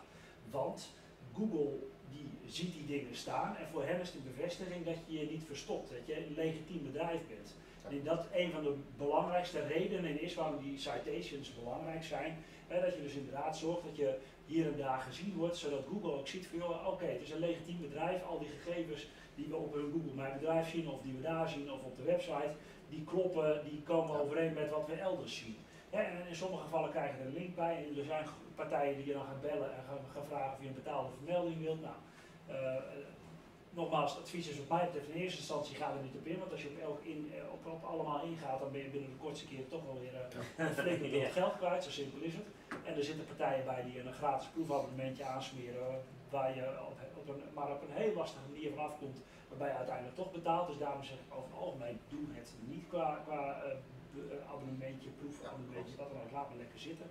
want 0.51 0.91
Google 1.35 1.79
die 2.11 2.27
ziet 2.47 2.73
die 2.73 2.87
dingen 2.87 3.17
staan 3.17 3.57
en 3.57 3.67
voor 3.73 3.85
hen 3.85 4.01
is 4.01 4.15
een 4.15 4.33
bevestiging 4.37 4.85
dat 4.85 4.97
je 5.07 5.19
je 5.19 5.31
niet 5.31 5.45
verstopt, 5.45 5.91
dat 5.91 6.07
je 6.07 6.27
een 6.27 6.35
legitiem 6.35 6.83
bedrijf 6.83 7.21
bent. 7.29 7.55
En 7.89 8.05
dat 8.05 8.27
een 8.35 8.51
van 8.51 8.63
de 8.63 8.75
belangrijkste 8.97 9.67
redenen 9.67 10.21
is 10.21 10.35
waarom 10.35 10.63
die 10.63 10.79
citations 10.79 11.55
belangrijk 11.55 12.05
zijn. 12.05 12.37
Hè, 12.67 12.81
dat 12.81 12.95
je 12.95 13.03
dus 13.03 13.15
inderdaad 13.15 13.57
zorgt 13.57 13.83
dat 13.83 13.97
je 13.97 14.19
hier 14.47 14.67
en 14.67 14.77
daar 14.77 15.01
gezien 15.01 15.35
wordt, 15.37 15.57
zodat 15.57 15.85
Google 15.89 16.13
ook 16.13 16.29
ziet 16.29 16.47
van 16.47 16.59
joh, 16.59 16.87
oké, 16.87 17.05
het 17.05 17.21
is 17.21 17.31
een 17.31 17.39
legitiem 17.39 17.81
bedrijf. 17.81 18.25
Al 18.25 18.39
die 18.39 18.49
gegevens 18.49 19.07
die 19.35 19.47
we 19.49 19.57
op 19.57 19.75
hun 19.75 19.91
Google 19.93 20.15
Mijn 20.15 20.39
Bedrijf 20.39 20.71
zien, 20.71 20.89
of 20.89 21.03
die 21.03 21.13
we 21.13 21.21
daar 21.21 21.49
zien, 21.49 21.73
of 21.73 21.83
op 21.83 21.97
de 21.97 22.03
website, 22.03 22.53
die 22.89 23.05
kloppen, 23.05 23.65
die 23.65 23.83
komen 23.83 24.21
overeen 24.21 24.53
met 24.53 24.71
wat 24.71 24.87
we 24.87 24.95
elders 24.95 25.37
zien. 25.37 25.57
En 25.91 26.27
in 26.29 26.37
sommige 26.37 26.63
gevallen 26.63 26.91
krijg 26.91 27.11
je 27.11 27.21
er 27.21 27.27
een 27.27 27.33
link 27.33 27.55
bij. 27.55 27.77
En 27.77 27.99
er 27.99 28.05
zijn 28.05 28.27
partijen 28.55 28.97
die 28.97 29.07
je 29.07 29.13
dan 29.13 29.27
gaan 29.27 29.41
bellen 29.41 29.71
en 29.77 29.83
gaan, 29.89 29.99
gaan 30.15 30.25
vragen 30.25 30.53
of 30.53 30.63
je 30.63 30.69
een 30.69 30.83
betaalde 30.83 31.11
vermelding 31.17 31.61
wilt. 31.61 31.81
Nou, 31.81 31.95
eh, 32.47 32.83
nogmaals, 33.71 34.13
het 34.13 34.23
advies 34.23 34.49
is 34.49 34.59
wat 34.59 34.69
mij 34.69 34.87
betreft 34.87 35.09
in 35.09 35.21
eerste 35.21 35.39
instantie 35.39 35.77
ga 35.77 35.89
er 35.89 36.03
niet 36.03 36.15
op 36.21 36.27
in, 36.27 36.39
want 36.39 36.53
als 36.53 36.63
je 36.63 36.69
op, 36.69 36.79
elk 36.79 37.05
in, 37.05 37.33
eh, 37.35 37.53
op, 37.53 37.67
op 37.67 37.85
allemaal 37.85 38.25
ingaat, 38.25 38.61
dan 38.61 38.73
ben 38.73 38.83
je 38.83 38.89
binnen 38.89 39.11
de 39.11 39.17
kortste 39.17 39.47
keer 39.47 39.69
toch 39.69 39.85
wel 39.85 40.01
weer 40.01 40.15
een 40.57 40.75
flinke 40.75 41.09
bult 41.09 41.33
geld 41.33 41.57
kwijt, 41.57 41.85
zo 41.85 41.91
simpel 41.91 42.21
is 42.21 42.35
het. 42.35 42.47
En 42.85 42.97
er 42.97 43.05
zitten 43.05 43.27
partijen 43.27 43.65
bij 43.65 43.83
die 43.83 44.01
een 44.01 44.13
gratis 44.13 44.49
proefabonnementje 44.49 45.25
aansmeren, 45.25 46.03
waar 46.31 46.57
je 46.57 46.65
op, 46.89 46.99
op 47.15 47.29
een, 47.29 47.43
maar 47.55 47.71
op 47.71 47.83
een 47.83 48.03
heel 48.03 48.15
lastige 48.15 48.49
manier 48.51 48.71
van 48.75 48.85
afkomt, 48.85 49.19
waarbij 49.49 49.69
je 49.69 49.77
uiteindelijk 49.77 50.17
toch 50.17 50.33
betaalt. 50.33 50.69
Dus 50.69 50.79
daarom 50.79 51.05
zeg 51.05 51.17
ik 51.17 51.35
over 51.37 51.51
het 51.51 51.61
algemeen, 51.61 52.01
doe 52.09 52.25
het 52.33 52.53
niet 52.67 52.89
qua, 52.89 53.21
qua 53.25 53.63
abonnementje, 54.53 55.09
proefabonnementje, 55.21 55.97
wat 55.97 56.11
dan 56.11 56.21
ook, 56.23 56.31
laat 56.31 56.49
maar 56.49 56.59
lekker 56.59 56.79
zitten. 56.79 57.07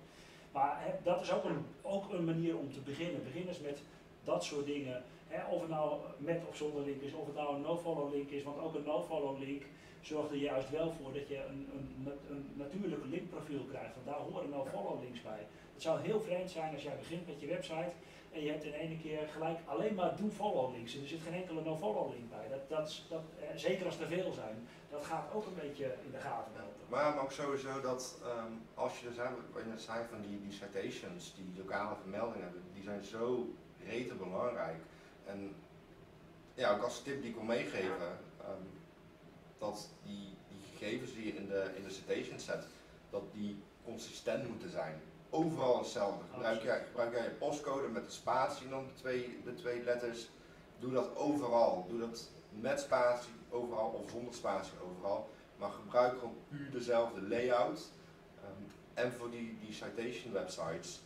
Maar 0.53 1.00
dat 1.03 1.22
is 1.22 1.33
ook 1.33 1.43
een, 1.43 1.65
ook 1.81 2.12
een 2.12 2.25
manier 2.25 2.57
om 2.57 2.74
te 2.74 2.79
beginnen. 2.79 3.24
Begin 3.24 3.48
eens 3.48 3.60
met 3.60 3.79
dat 4.24 4.43
soort 4.43 4.65
dingen. 4.65 5.03
Of 5.50 5.62
het 5.62 5.69
nou 5.69 6.00
met 6.17 6.41
of 6.50 6.55
zonder 6.55 6.83
link 6.83 7.01
is, 7.01 7.13
of 7.13 7.25
het 7.25 7.36
nou 7.36 7.55
een 7.55 7.62
no-follow 7.62 8.13
link 8.13 8.29
is, 8.29 8.43
want 8.43 8.60
ook 8.60 8.75
een 8.75 8.83
no-follow 8.83 9.39
link 9.39 9.63
zorgt 10.05 10.31
er 10.31 10.38
juist 10.38 10.69
wel 10.69 10.91
voor 10.91 11.13
dat 11.13 11.27
je 11.27 11.38
een, 11.45 11.69
een, 11.74 12.19
een 12.29 12.53
natuurlijk 12.55 13.01
linkprofiel 13.05 13.63
krijgt. 13.63 13.93
Want 13.95 14.05
daar 14.05 14.15
horen 14.15 14.50
no-follow 14.50 15.01
links 15.01 15.22
bij. 15.22 15.48
Het 15.74 15.81
zou 15.81 16.01
heel 16.01 16.22
vreemd 16.22 16.51
zijn 16.51 16.74
als 16.74 16.83
jij 16.83 16.98
begint 16.98 17.27
met 17.27 17.39
je 17.39 17.48
website 17.48 17.91
en 18.33 18.43
je 18.43 18.51
hebt 18.51 18.63
in 18.63 18.74
ene 18.74 18.98
keer 18.98 19.27
gelijk 19.27 19.60
alleen 19.65 19.95
maar 19.95 20.15
do-follow 20.15 20.74
links. 20.74 20.95
En 20.95 21.01
er 21.01 21.07
zit 21.07 21.22
geen 21.22 21.33
enkele 21.33 21.62
no-follow 21.62 22.12
link 22.12 22.29
bij. 22.29 22.48
Dat, 22.50 22.69
dat, 22.69 23.01
dat, 23.10 23.22
eh, 23.39 23.48
zeker 23.55 23.86
als 23.86 24.00
er 24.00 24.07
veel 24.07 24.31
zijn, 24.31 24.67
dat 24.89 25.05
gaat 25.05 25.33
ook 25.33 25.45
een 25.45 25.55
beetje 25.55 25.95
in 26.05 26.12
de 26.12 26.17
gaten 26.17 26.53
helpen. 26.55 26.81
Maar, 26.89 27.22
ook 27.22 27.31
sowieso 27.31 27.81
dat 27.81 28.19
ehm, 28.24 28.51
als 28.74 29.00
je 29.00 29.07
er 29.07 29.13
zijn, 29.13 29.33
net 29.67 29.81
zei 29.81 30.05
van 30.10 30.22
die, 30.22 30.41
die 30.41 30.51
citations, 30.51 31.36
die 31.36 31.53
lokale 31.57 31.95
vermeldingen, 31.95 32.51
die 32.74 32.83
zijn 32.83 33.03
zo 33.03 33.53
rete 33.88 34.13
belangrijk. 34.13 34.77
En 35.25 35.55
ja, 36.53 36.75
ook 36.75 36.83
als 36.83 37.03
tip 37.03 37.22
die 37.22 37.29
ik 37.29 37.36
wil 37.36 37.45
meegeven, 37.45 38.17
ehm, 38.41 38.63
dat 39.63 39.89
die, 40.03 40.36
die 40.50 40.62
gegevens 40.72 41.13
die 41.13 41.25
je 41.25 41.36
in 41.36 41.48
de, 41.48 41.72
in 41.75 41.84
de 41.84 41.89
citations 41.89 42.46
zet, 42.46 42.65
dat 43.10 43.24
die 43.34 43.63
consistent 43.86 44.48
moeten 44.48 44.70
zijn. 44.70 45.01
Overal 45.29 45.77
hetzelfde. 45.77 46.24
Gebruik 46.34 46.62
jij, 46.62 46.86
gebruik 46.86 47.13
jij 47.13 47.24
je 47.24 47.29
postcode 47.29 47.88
met 47.88 48.05
de 48.05 48.12
spatie 48.12 48.65
en 48.65 48.72
dan 48.72 48.86
de 48.86 48.93
twee, 48.93 49.41
de 49.43 49.53
twee 49.53 49.84
letters. 49.84 50.29
Doe 50.79 50.91
dat 50.91 51.15
overal. 51.15 51.86
Doe 51.89 52.00
dat 52.00 52.29
met 52.50 52.79
spatie 52.79 53.34
overal 53.50 53.89
of 53.89 54.10
zonder 54.10 54.34
spatie 54.34 54.74
overal. 54.82 55.29
Maar 55.58 55.72
gebruik 55.72 56.20
gewoon 56.20 56.38
puur 56.50 56.72
dezelfde 56.72 57.22
layout. 57.22 57.89
Ehm, 58.41 58.63
en 58.93 59.13
voor 59.13 59.32
die, 59.32 59.58
die 59.60 59.74
citation 59.74 60.34
websites, 60.34 61.01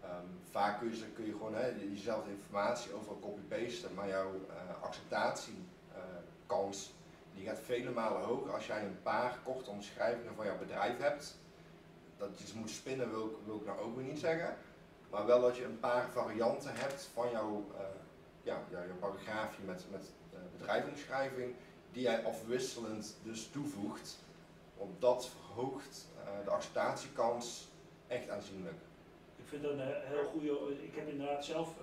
ehm, 0.00 0.26
vaak 0.50 0.78
kun 0.78 0.96
je, 0.96 1.04
kun 1.14 1.26
je 1.26 1.32
gewoon 1.32 1.54
hè, 1.54 1.78
diezelfde 1.78 2.30
informatie 2.30 2.94
overal 2.94 3.18
copy-pasten, 3.20 3.94
maar 3.94 4.08
jouw 4.08 4.40
eh, 4.48 4.82
acceptatiekans 4.82 6.92
die 7.34 7.46
gaat 7.46 7.60
vele 7.60 7.90
malen 7.90 8.22
hoger 8.22 8.52
als 8.54 8.66
jij 8.66 8.84
een 8.84 9.02
paar 9.02 9.38
korte 9.44 9.70
omschrijvingen 9.70 10.34
van 10.34 10.46
jouw 10.46 10.58
bedrijf 10.58 10.98
hebt. 10.98 11.38
Dat 12.16 12.38
je 12.38 12.46
ze 12.46 12.56
moet 12.56 12.70
spinnen 12.70 13.10
wil 13.10 13.26
ik, 13.26 13.36
wil 13.44 13.56
ik 13.56 13.64
nou 13.66 13.80
ook 13.80 13.96
weer 13.96 14.04
niet 14.04 14.18
zeggen. 14.18 14.56
Maar 15.10 15.26
wel 15.26 15.40
dat 15.40 15.56
je 15.56 15.64
een 15.64 15.80
paar 15.80 16.08
varianten 16.10 16.70
hebt 16.74 17.08
van 17.14 17.30
jouw, 17.30 17.64
eh, 17.76 17.84
ja, 18.42 18.62
jouw 18.70 18.96
paragraafje 19.00 19.62
met, 19.62 19.84
met 19.90 20.10
eh, 20.32 20.38
bedrijfsomschrijving, 20.58 21.54
die 21.92 22.02
jij 22.02 22.24
afwisselend 22.24 23.16
dus 23.22 23.50
toevoegt. 23.50 24.18
Want 24.78 25.00
dat 25.00 25.28
verhoogt 25.28 26.08
eh, 26.24 26.44
de 26.44 26.50
acceptatiekans 26.50 27.68
echt 28.06 28.28
aanzienlijk. 28.28 28.76
Ik 29.36 29.48
vind 29.48 29.62
dat 29.62 29.72
een 29.72 29.78
he- 29.78 30.06
heel 30.06 30.24
goede. 30.24 30.84
Ik 30.84 30.94
heb 30.94 31.08
inderdaad 31.08 31.44
zelf 31.44 31.74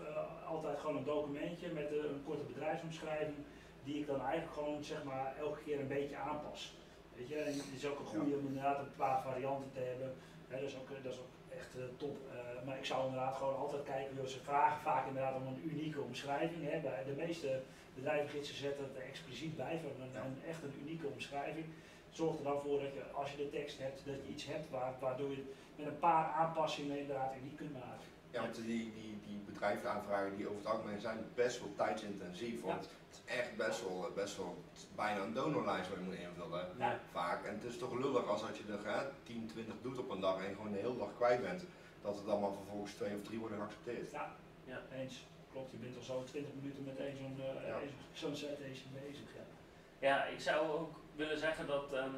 altijd 0.47 0.79
gewoon 0.79 0.97
een 0.97 1.03
documentje 1.03 1.71
met 1.73 1.91
een 1.91 2.21
korte 2.25 2.43
bedrijfsomschrijving, 2.43 3.37
die 3.83 3.99
ik 3.99 4.07
dan 4.07 4.21
eigenlijk 4.21 4.53
gewoon 4.53 4.83
zeg 4.83 5.03
maar 5.03 5.35
elke 5.39 5.63
keer 5.63 5.79
een 5.79 5.87
beetje 5.87 6.17
aanpas. 6.17 6.73
Weet 7.15 7.27
je, 7.27 7.35
en 7.35 7.53
het 7.53 7.73
is 7.75 7.85
ook 7.85 7.99
een 7.99 8.05
goede 8.05 8.35
om 8.35 8.47
inderdaad 8.47 8.79
een 8.79 8.95
paar 8.95 9.21
varianten 9.21 9.71
te 9.73 9.79
hebben. 9.79 10.15
Hè, 10.47 10.59
dat, 10.59 10.69
is 10.69 10.77
ook, 10.77 10.89
eh, 10.89 11.03
dat 11.03 11.13
is 11.13 11.19
ook 11.19 11.33
echt 11.59 11.75
eh, 11.77 11.83
top. 11.97 12.17
Eh, 12.31 12.65
maar 12.65 12.77
ik 12.77 12.85
zou 12.85 13.05
inderdaad 13.05 13.35
gewoon 13.35 13.55
altijd 13.55 13.83
kijken, 13.83 14.15
joh, 14.15 14.25
ze 14.25 14.39
vragen 14.39 14.81
vaak 14.81 15.07
inderdaad 15.07 15.35
om 15.35 15.47
een 15.47 15.69
unieke 15.71 16.01
omschrijving. 16.01 16.69
Hè. 16.69 16.79
Bij 16.79 17.03
de 17.03 17.21
meeste 17.23 17.61
bedrijvengidsen 17.95 18.55
zetten 18.55 18.83
het 18.83 18.95
er 18.95 19.09
expliciet 19.09 19.55
bij 19.57 19.79
van 19.83 19.91
een, 20.03 20.15
een, 20.25 20.41
echt 20.47 20.63
een 20.63 20.79
unieke 20.81 21.07
omschrijving. 21.07 21.65
Zorg 22.09 22.37
er 22.37 22.43
dan 22.43 22.61
voor 22.61 22.79
dat 22.79 22.93
je, 22.93 23.03
als 23.13 23.31
je 23.31 23.37
de 23.37 23.49
tekst 23.49 23.79
hebt, 23.79 24.05
dat 24.05 24.15
je 24.15 24.31
iets 24.33 24.45
hebt 24.45 24.69
waar, 24.69 24.93
waardoor 24.99 25.29
je 25.29 25.43
met 25.75 25.87
een 25.87 25.99
paar 25.99 26.25
aanpassingen 26.25 26.99
inderdaad 26.99 27.35
uniek 27.41 27.57
kunt 27.57 27.73
maken. 27.73 28.07
Ja, 28.31 28.41
want 28.41 28.55
die, 28.55 28.65
die, 28.65 29.19
die 29.25 29.37
bedrijfsaanvragen 29.45 30.37
die 30.37 30.45
over 30.47 30.57
het 30.59 30.67
algemeen 30.71 30.99
zijn 31.01 31.25
best 31.35 31.59
wel 31.59 31.73
tijdsintensief. 31.75 32.61
Want 32.61 32.81
het 32.83 32.91
is 33.25 33.33
echt 33.37 33.55
best 33.57 33.83
wel, 33.83 34.11
best 34.15 34.37
wel 34.37 34.63
bijna 34.95 35.21
een 35.21 35.33
donorlijst 35.33 35.89
waar 35.89 35.99
je 35.99 36.05
moet 36.05 36.13
invullen. 36.15 36.67
Ja. 36.77 36.99
Vaak. 37.11 37.45
En 37.45 37.53
het 37.53 37.63
is 37.63 37.77
toch 37.77 37.93
lullig 37.99 38.27
als 38.27 38.41
dat 38.41 38.57
je 38.57 38.63
er 38.73 38.93
hè, 38.93 39.05
10, 39.23 39.47
20 39.47 39.75
doet 39.81 39.97
op 39.97 40.09
een 40.09 40.19
dag 40.19 40.43
en 40.45 40.55
gewoon 40.55 40.71
de 40.71 40.77
hele 40.77 40.97
dag 40.97 41.15
kwijt 41.17 41.41
bent. 41.41 41.63
Dat 42.01 42.15
het 42.17 42.27
allemaal 42.27 42.53
vervolgens 42.53 42.93
twee 42.93 43.15
of 43.15 43.23
drie 43.23 43.39
worden 43.39 43.57
geaccepteerd. 43.57 44.11
Ja, 44.11 44.35
Ja. 44.65 44.81
eens. 44.95 45.25
Klopt, 45.51 45.71
je 45.71 45.77
bent 45.77 45.95
al 45.97 46.01
zo 46.03 46.23
20 46.23 46.53
minuten 46.61 46.83
met 46.83 46.97
één 46.97 47.17
zo'n 47.17 47.39
eh, 47.39 47.67
Ja. 47.67 47.79
één 47.79 47.89
zo'n 48.13 48.35
citation 48.35 48.91
bezig. 48.93 49.27
Ja. 49.35 49.45
Ja, 50.07 50.25
ik 50.25 50.39
zou 50.39 50.67
ook 50.67 50.91
willen 51.15 51.39
zeggen 51.39 51.67
dat 51.67 51.93
ehm, 51.93 52.13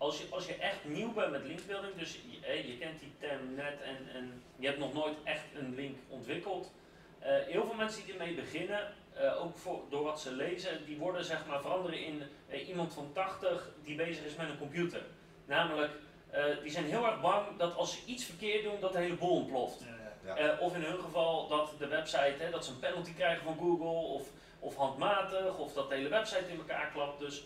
als, 0.00 0.18
je, 0.18 0.26
als 0.30 0.46
je 0.46 0.54
echt 0.54 0.84
nieuw 0.84 1.12
bent 1.12 1.30
met 1.30 1.44
linkbuilding, 1.44 1.94
dus 1.96 2.12
je, 2.12 2.66
je 2.66 2.78
kent 2.78 3.00
die 3.00 3.12
term 3.18 3.54
net 3.54 3.80
en, 3.84 3.96
en 4.14 4.42
je 4.56 4.66
hebt 4.66 4.78
nog 4.78 4.92
nooit 4.92 5.16
echt 5.24 5.44
een 5.54 5.74
link 5.74 5.96
ontwikkeld. 6.08 6.72
eh, 7.18 7.30
heel 7.46 7.64
veel 7.66 7.74
mensen 7.74 8.04
die 8.04 8.12
ermee 8.12 8.34
beginnen, 8.34 8.94
eh, 9.14 9.42
ook 9.42 9.58
voor, 9.58 9.80
door 9.90 10.04
wat 10.04 10.20
ze 10.20 10.32
lezen, 10.32 10.84
die 10.86 10.96
worden 10.98 11.24
zeg 11.24 11.46
maar 11.46 11.60
veranderen 11.60 12.04
in 12.04 12.22
iemand 12.66 12.94
van 12.94 13.10
80 13.12 13.70
die 13.84 13.96
bezig 13.96 14.24
is 14.24 14.34
met 14.36 14.48
een 14.48 14.58
computer. 14.58 15.02
Namelijk, 15.44 15.92
eh, 16.30 16.44
die 16.62 16.70
zijn 16.70 16.84
heel 16.84 17.06
erg 17.06 17.20
bang 17.20 17.46
dat 17.58 17.74
als 17.76 17.92
ze 17.92 17.98
iets 18.06 18.24
verkeerd 18.24 18.62
doen, 18.62 18.80
dat 18.80 18.92
de 18.92 18.98
hele 18.98 19.14
boel 19.16 19.36
ontploft. 19.36 19.84
Ja. 20.24 20.36
Eh, 20.36 20.60
of 20.60 20.74
in 20.74 20.82
hun 20.82 20.98
geval 21.00 21.48
dat 21.48 21.72
de 21.78 21.86
website, 21.86 22.34
hè, 22.38 22.50
dat 22.50 22.64
ze 22.64 22.70
een 22.70 22.78
penalty 22.78 23.14
krijgen 23.14 23.44
van 23.44 23.56
Google 23.58 24.14
of, 24.14 24.28
of 24.58 24.76
handmatig, 24.76 25.58
of 25.58 25.72
dat 25.72 25.88
de 25.88 25.94
hele 25.94 26.08
website 26.08 26.50
in 26.50 26.58
elkaar 26.58 26.90
klapt. 26.92 27.18
Dus 27.18 27.44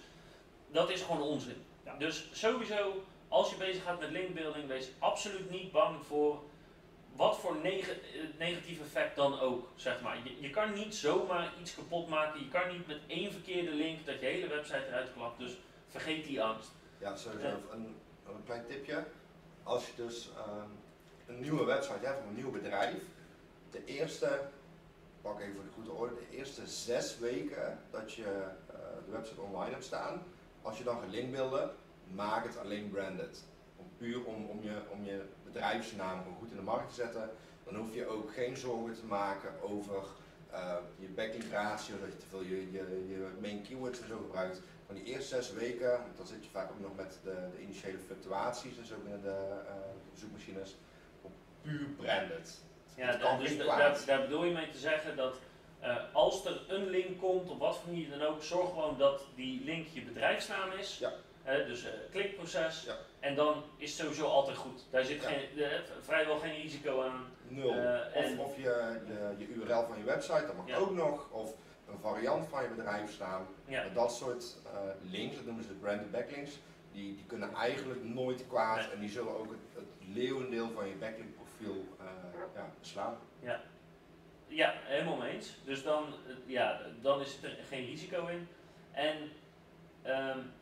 dat 0.71 0.91
is 0.91 1.03
gewoon 1.03 1.23
onzin. 1.23 1.65
Ja. 1.85 1.97
Dus 1.97 2.29
sowieso, 2.33 3.05
als 3.29 3.51
je 3.51 3.57
bezig 3.57 3.83
gaat 3.83 4.01
met 4.01 4.11
linkbuilding, 4.11 4.67
wees 4.67 4.91
absoluut 4.99 5.51
niet 5.51 5.73
bang 5.73 6.05
voor 6.07 6.43
wat 7.17 7.39
voor 7.39 7.57
neg- 7.63 7.89
eh, 7.91 7.99
negatief 8.39 8.81
effect 8.81 9.17
dan 9.17 9.41
ook. 9.41 9.69
Zeg 9.75 10.01
maar. 10.01 10.17
je, 10.25 10.41
je 10.41 10.51
kan 10.51 10.73
niet 10.73 10.95
zomaar 10.95 11.53
iets 11.61 11.75
kapot 11.75 12.09
maken, 12.09 12.41
je 12.41 12.49
kan 12.49 12.69
niet 12.73 12.87
met 12.87 13.01
één 13.07 13.33
verkeerde 13.33 13.71
link 13.71 14.07
dat 14.07 14.21
je 14.21 14.27
hele 14.27 14.49
website 14.49 14.87
eruit 14.87 15.13
klapt. 15.13 15.39
Dus 15.39 15.59
vergeet 15.89 16.25
die 16.25 16.43
angst. 16.43 16.71
Ja, 16.99 17.17
sowieso. 17.17 17.47
Een, 17.73 17.97
een 18.27 18.45
klein 18.45 18.67
tipje. 18.67 19.05
Als 19.63 19.87
je 19.87 19.93
dus 19.97 20.31
ehm, 20.37 20.69
een 21.27 21.41
nieuwe 21.41 21.65
website 21.65 22.07
hebt 22.07 22.19
van 22.19 22.29
een 22.29 22.35
nieuw 22.35 22.51
bedrijf, 22.51 23.03
de 23.71 23.85
eerste, 23.85 24.41
pak 25.23 25.41
even 25.41 25.55
voor 25.55 25.65
de 25.65 25.71
goede 25.75 25.91
orde, 25.93 26.15
de 26.15 26.37
eerste 26.37 26.67
zes 26.67 27.19
weken 27.19 27.79
dat 27.91 28.13
je 28.13 28.25
eh, 28.25 28.75
de 29.05 29.11
website 29.11 29.41
online 29.41 29.71
hebt 29.71 29.85
staan, 29.85 30.23
als 30.65 30.79
je 30.79 30.85
dan 30.85 31.01
gaat 31.01 31.11
linkbeelden, 31.11 31.71
maak 32.15 32.45
het 32.45 32.59
alleen 32.59 32.91
branded. 32.91 33.45
Om, 33.77 33.87
puur 33.99 34.25
om, 34.25 34.45
om, 34.45 34.63
je, 34.63 34.81
om 34.91 35.05
je 35.05 35.23
bedrijfsnaam 35.45 36.23
goed 36.39 36.51
in 36.51 36.57
de 36.57 36.63
markt 36.63 36.89
te 36.89 36.95
zetten. 36.95 37.31
Dan 37.65 37.75
hoef 37.75 37.95
je 37.95 38.07
ook 38.07 38.33
geen 38.33 38.57
zorgen 38.57 38.95
te 38.95 39.05
maken 39.05 39.51
over 39.63 40.03
eh, 40.51 40.77
je 40.99 41.07
backlink 41.07 41.53
ratio, 41.53 41.95
dat 42.01 42.13
je 42.13 42.19
te 42.19 42.27
veel 42.27 42.43
je, 42.43 42.73
je, 42.73 43.07
je 43.09 43.29
main 43.41 43.63
keywords 43.63 44.01
en 44.01 44.09
zo 44.09 44.17
gebruikt. 44.17 44.61
Van 44.87 44.95
die 44.95 45.05
eerste 45.05 45.35
zes 45.35 45.53
weken, 45.53 45.91
want 45.91 46.17
dan 46.17 46.27
zit 46.27 46.45
je 46.45 46.51
vaak 46.51 46.71
ook 46.71 46.81
nog 46.81 46.97
met 46.97 47.19
de, 47.23 47.49
de 47.57 47.63
initiële 47.63 47.99
fluctuaties 47.99 48.79
en 48.79 48.87
zo 48.87 48.95
binnen 49.03 49.23
de 49.23 49.63
uh, 49.67 49.75
zoekmachines. 50.15 50.77
Puur 51.63 51.87
branded. 51.97 52.59
Ja, 52.97 53.39
dus 53.39 54.05
daar, 54.05 54.21
bedoel 54.21 54.45
je 54.45 54.53
mee 54.53 54.71
te 54.71 54.79
zeggen 54.79 55.17
dat 55.17 55.37
uh, 55.85 55.97
als 56.13 56.45
er 56.45 56.61
een 56.69 56.89
link 56.91 57.19
komt, 57.19 57.51
op 57.51 57.59
wat 57.59 57.77
voor 57.77 57.93
manier 57.93 58.11
dan 58.11 58.23
ook, 58.23 58.43
zorg 58.43 58.69
gewoon 58.69 58.99
dat 58.99 59.23
die 59.35 59.65
link 59.65 59.87
je 59.93 60.03
bedrijfsnaam 60.03 60.73
is. 60.73 60.99
Ja. 60.99 61.13
Uh, 61.47 61.67
dus 61.67 61.85
uh, 61.85 61.91
klikproces. 62.11 62.85
Ja. 62.85 62.97
En 63.21 63.35
dan 63.35 63.63
is 63.77 63.91
het 63.91 64.01
sowieso 64.01 64.27
altijd 64.27 64.57
goed. 64.57 64.85
Daar 64.91 65.05
zit 65.05 65.23
geen, 65.23 65.69
vrijwel 66.01 66.39
geen 66.39 66.61
risico 66.63 67.03
aan. 67.03 67.25
Nul. 67.49 67.69
of, 68.15 68.39
of 68.39 68.57
je, 68.57 69.01
je, 69.07 69.35
je, 69.39 69.47
URL 69.55 69.87
van 69.87 69.99
je 69.99 70.05
website, 70.05 70.47
dat 70.47 70.57
mag 70.57 70.79
ook 70.79 70.91
nog. 70.91 71.31
Of 71.31 71.55
een 71.89 71.99
variant 72.01 72.49
van 72.49 72.63
je 72.63 72.69
bedrijfsnaam. 72.69 73.47
Ja. 73.67 73.85
Dat 73.95 74.13
soort 74.13 74.57
links, 75.11 75.37
dat 75.37 75.45
noemen 75.45 75.63
ze 75.63 75.69
de 75.69 75.75
branded 75.75 76.11
backlinks, 76.11 76.51
die, 76.93 77.15
die 77.15 77.25
kunnen 77.27 77.55
eigenlijk 77.55 78.05
nooit 78.05 78.47
kwaad. 78.49 78.91
En 78.93 79.01
die 79.01 79.11
zullen 79.11 79.39
ook 79.39 79.51
het, 79.51 79.61
het 79.75 80.15
leeuwendeel 80.15 80.71
van 80.71 80.89
je 80.89 80.95
backlink 80.95 81.35
profiel 81.35 81.85
ja, 82.55 82.73
beslaan. 82.81 83.17
Ja. 83.41 83.61
Ja, 84.47 84.75
helemaal 84.83 85.17
mee 85.17 85.33
eens. 85.33 85.55
Dus 85.65 85.83
dan, 85.83 86.15
ja, 86.47 86.81
dan 87.01 87.21
is 87.21 87.39
er 87.43 87.57
geen 87.69 87.87
risico 87.87 88.27
in. 88.27 88.49
En 88.93 89.17
um, 90.07 90.53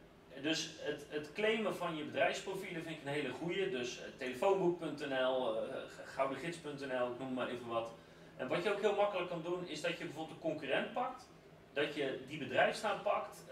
dus 0.40 0.70
het, 0.78 1.06
het 1.08 1.32
claimen 1.32 1.76
van 1.76 1.96
je 1.96 2.04
bedrijfsprofielen 2.04 2.82
vind 2.82 2.96
ik 2.96 3.02
een 3.04 3.12
hele 3.12 3.32
goede. 3.32 3.70
Dus 3.70 3.98
uh, 3.98 4.04
telefoonboek.nl, 4.16 5.54
uh, 5.54 5.74
goudengids.nl, 6.04 7.10
ik 7.10 7.18
noem 7.18 7.32
maar 7.34 7.48
even 7.48 7.68
wat. 7.68 7.90
En 8.36 8.48
wat 8.48 8.62
je 8.62 8.72
ook 8.72 8.80
heel 8.80 8.94
makkelijk 8.94 9.28
kan 9.28 9.42
doen, 9.42 9.66
is 9.66 9.80
dat 9.80 9.98
je 9.98 10.04
bijvoorbeeld 10.04 10.36
een 10.36 10.50
concurrent 10.50 10.92
pakt. 10.92 11.30
Dat 11.72 11.94
je 11.94 12.20
die 12.28 12.38
bedrijfsnaam 12.38 13.02
pakt, 13.02 13.44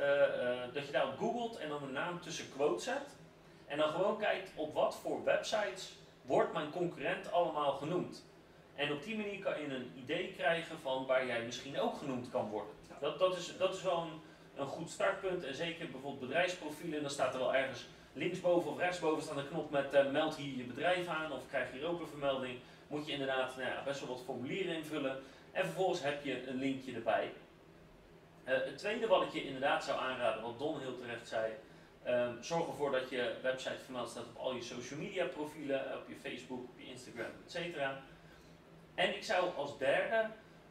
dat 0.73 0.87
je 0.87 0.93
daarop 0.93 1.19
googelt 1.19 1.59
en 1.59 1.69
dan 1.69 1.83
een 1.83 1.93
naam 1.93 2.21
tussen 2.21 2.53
quotes 2.53 2.85
zet. 2.85 3.17
En 3.67 3.79
dan 3.79 3.89
gewoon 3.89 4.19
kijkt 4.19 4.51
op 4.55 4.75
wat 4.75 4.97
voor 4.97 5.25
websites 5.25 5.93
wordt 6.23 6.53
mijn 6.53 6.71
concurrent 6.71 7.33
allemaal 7.33 7.73
genoemd. 7.73 8.25
En 8.81 8.93
op 8.93 9.03
die 9.03 9.17
manier 9.17 9.39
kan 9.39 9.61
je 9.61 9.75
een 9.75 9.91
idee 9.97 10.33
krijgen 10.37 10.79
van 10.79 11.07
waar 11.07 11.27
jij 11.27 11.45
misschien 11.45 11.81
ook 11.81 11.97
genoemd 11.97 12.31
kan 12.31 12.49
worden. 12.49 12.75
Dat, 13.01 13.19
dat, 13.19 13.37
is, 13.37 13.57
dat 13.59 13.75
is 13.75 13.83
wel 13.83 14.01
een, 14.03 14.21
een 14.61 14.67
goed 14.67 14.91
startpunt. 14.91 15.45
En 15.45 15.55
zeker 15.55 15.91
bijvoorbeeld 15.91 16.29
bedrijfsprofielen, 16.29 17.03
dan 17.03 17.11
staat 17.11 17.35
er 17.35 17.41
wel 17.41 17.55
ergens 17.55 17.87
linksboven 18.13 18.71
of 18.71 18.79
rechtsboven 18.79 19.23
staat 19.23 19.37
een 19.37 19.49
knop 19.49 19.71
met 19.71 19.95
uh, 19.95 20.11
meld 20.11 20.37
hier 20.37 20.57
je 20.57 20.63
bedrijf 20.63 21.07
aan 21.07 21.33
of 21.33 21.49
krijg 21.49 21.73
je 21.73 21.87
ook 21.87 22.01
een 22.01 22.07
vermelding. 22.07 22.59
Moet 22.89 23.07
je 23.07 23.13
inderdaad 23.13 23.57
nou 23.57 23.69
ja, 23.69 23.83
best 23.85 24.01
wel 24.01 24.09
wat 24.09 24.25
formulieren 24.25 24.77
invullen. 24.77 25.23
En 25.53 25.65
vervolgens 25.65 26.03
heb 26.03 26.25
je 26.25 26.49
een 26.49 26.59
linkje 26.59 26.95
erbij. 26.95 27.33
Uh, 28.45 28.55
het 28.55 28.79
tweede 28.79 29.07
wat 29.07 29.23
ik 29.23 29.33
je 29.33 29.45
inderdaad 29.45 29.85
zou 29.85 30.01
aanraden, 30.01 30.43
wat 30.43 30.59
Don 30.59 30.81
heel 30.81 30.97
terecht 30.97 31.29
zei, 31.29 31.53
um, 32.07 32.43
zorg 32.43 32.67
ervoor 32.67 32.91
dat 32.91 33.11
je 33.11 33.35
website 33.43 33.85
vermeld 33.85 34.09
staat 34.09 34.25
op 34.35 34.37
al 34.37 34.55
je 34.55 34.63
social 34.63 35.01
media 35.01 35.27
profielen, 35.27 35.81
op 35.97 36.09
je 36.09 36.17
Facebook, 36.29 36.65
op 36.65 36.79
je 36.79 36.87
Instagram, 36.87 37.31
etc. 37.47 37.77
En 39.01 39.15
ik 39.15 39.25
zou 39.25 39.55
als 39.57 39.79
derde 39.79 40.27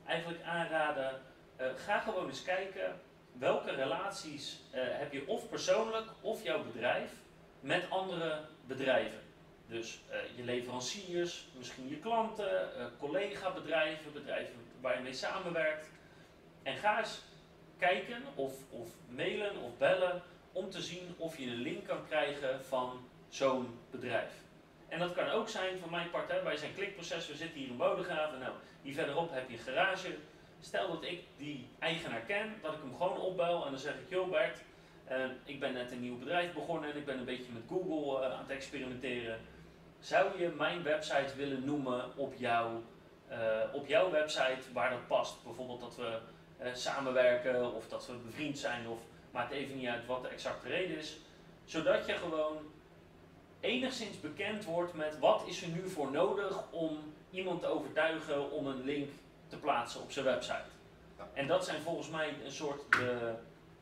eigenlijk 0.06 0.44
aanraden, 0.44 1.22
uh, 1.62 1.68
ga 1.76 2.00
gewoon 2.00 2.28
eens 2.28 2.44
kijken 2.44 3.00
welke 3.32 3.72
relaties 3.72 4.60
uh, 4.76 4.82
heb 4.84 5.12
je 5.12 5.28
of 5.28 5.50
persoonlijk 5.50 6.08
of 6.22 6.44
jouw 6.44 6.64
bedrijf 6.64 7.12
met 7.60 7.90
andere 7.90 8.42
bedrijven. 8.68 9.20
Dus 9.68 10.00
uh, 10.10 10.38
je 10.38 10.44
leveranciers, 10.44 11.48
misschien 11.58 11.90
je 11.90 12.00
klanten, 12.00 12.70
collega-bedrijven, 13.00 14.14
bedrijven 14.14 14.56
waar 14.82 14.96
je 14.96 15.04
mee 15.04 15.14
samenwerkt. 15.14 15.90
En 16.64 16.78
ga 16.78 17.00
eens 17.00 17.22
kijken 17.78 18.24
of, 18.36 18.54
of 18.70 18.90
mailen 19.08 19.58
of 19.58 19.78
bellen 19.78 20.22
om 20.52 20.70
te 20.70 20.82
zien 20.82 21.16
of 21.18 21.38
je 21.38 21.46
een 21.46 21.62
link 21.62 21.88
kan 21.88 22.06
krijgen 22.08 22.66
van 22.66 23.08
zo'n 23.30 23.80
bedrijf. 23.92 24.32
En 24.90 25.00
dat 25.00 25.14
kan 25.14 25.30
ook 25.30 25.50
zijn 25.50 25.80
van 25.80 25.90
mijn 25.90 26.10
part, 26.10 26.32
hè, 26.32 26.44
wij 26.44 26.58
zijn 26.58 26.74
klikproces, 26.74 27.28
we 27.28 27.36
zitten 27.36 27.60
hier 27.60 27.68
in 27.68 27.78
Bodegraven. 27.78 28.40
Nou, 28.40 28.54
hier 28.82 28.94
verderop 28.94 29.34
heb 29.34 29.50
je 29.50 29.58
een 29.58 29.64
garage. 29.64 30.16
Stel 30.62 30.88
dat 30.88 31.04
ik 31.04 31.24
die 31.38 31.68
eigenaar 31.80 32.22
ken, 32.22 32.56
dat 32.62 32.74
ik 32.74 32.80
hem 32.82 32.96
gewoon 32.96 33.18
opbel 33.18 33.66
en 33.66 33.72
dan 33.72 33.80
zeg 33.80 33.94
ik, 33.94 34.10
joh 34.10 34.30
Bert, 34.30 34.58
uh, 35.12 35.26
ik 35.44 35.60
ben 35.60 35.74
net 35.74 35.92
een 35.92 36.02
nieuw 36.02 36.18
bedrijf 36.18 36.54
begonnen 36.54 36.92
en 36.92 36.98
ik 36.98 37.06
ben 37.06 37.18
een 37.18 37.26
beetje 37.26 37.52
met 37.52 37.62
Google 37.68 38.28
uh, 38.28 38.34
aan 38.34 38.40
het 38.40 38.50
experimenteren. 38.50 39.40
Zou 40.00 40.40
je 40.40 40.48
mijn 40.48 40.84
website 40.84 41.36
willen 41.36 41.66
noemen 41.66 42.18
op, 42.18 42.34
jou, 42.38 42.82
uh, 43.32 43.38
op 43.72 43.88
jouw 43.88 44.12
website 44.12 44.74
waar 44.74 44.90
dat 44.90 45.08
past? 45.08 45.44
Bijvoorbeeld 45.44 45.82
dat 45.82 45.96
we 45.96 46.20
samenwerken 46.74 47.74
of 47.74 47.88
dat 47.88 48.08
we 48.08 48.14
bevriend 48.14 48.58
zijn 48.58 48.88
of 48.88 49.00
maakt 49.32 49.52
even 49.52 49.78
niet 49.78 49.88
uit 49.88 50.06
wat 50.06 50.22
de 50.22 50.28
exacte 50.28 50.68
reden 50.68 50.98
is. 50.98 51.18
Zodat 51.66 52.06
je 52.06 52.14
gewoon 52.14 52.58
enigszins 53.60 54.20
bekend 54.20 54.66
wordt 54.66 54.94
met 54.94 55.20
wat 55.20 55.44
is 55.46 55.62
er 55.62 55.68
nu 55.68 55.90
voor 55.90 56.12
nodig 56.12 56.64
om 56.72 56.98
iemand 57.32 57.62
te 57.62 57.68
overtuigen 57.68 58.52
om 58.52 58.68
een 58.68 58.84
link 58.84 59.10
te 59.48 59.58
plaatsen 59.58 60.02
op 60.02 60.12
zijn 60.12 60.26
website. 60.26 60.78
En 61.34 61.48
dat 61.48 61.66
zijn 61.66 61.82
volgens 61.82 62.10
mij 62.10 62.34
een 62.44 62.52
soort 62.52 62.92
de, 62.92 63.34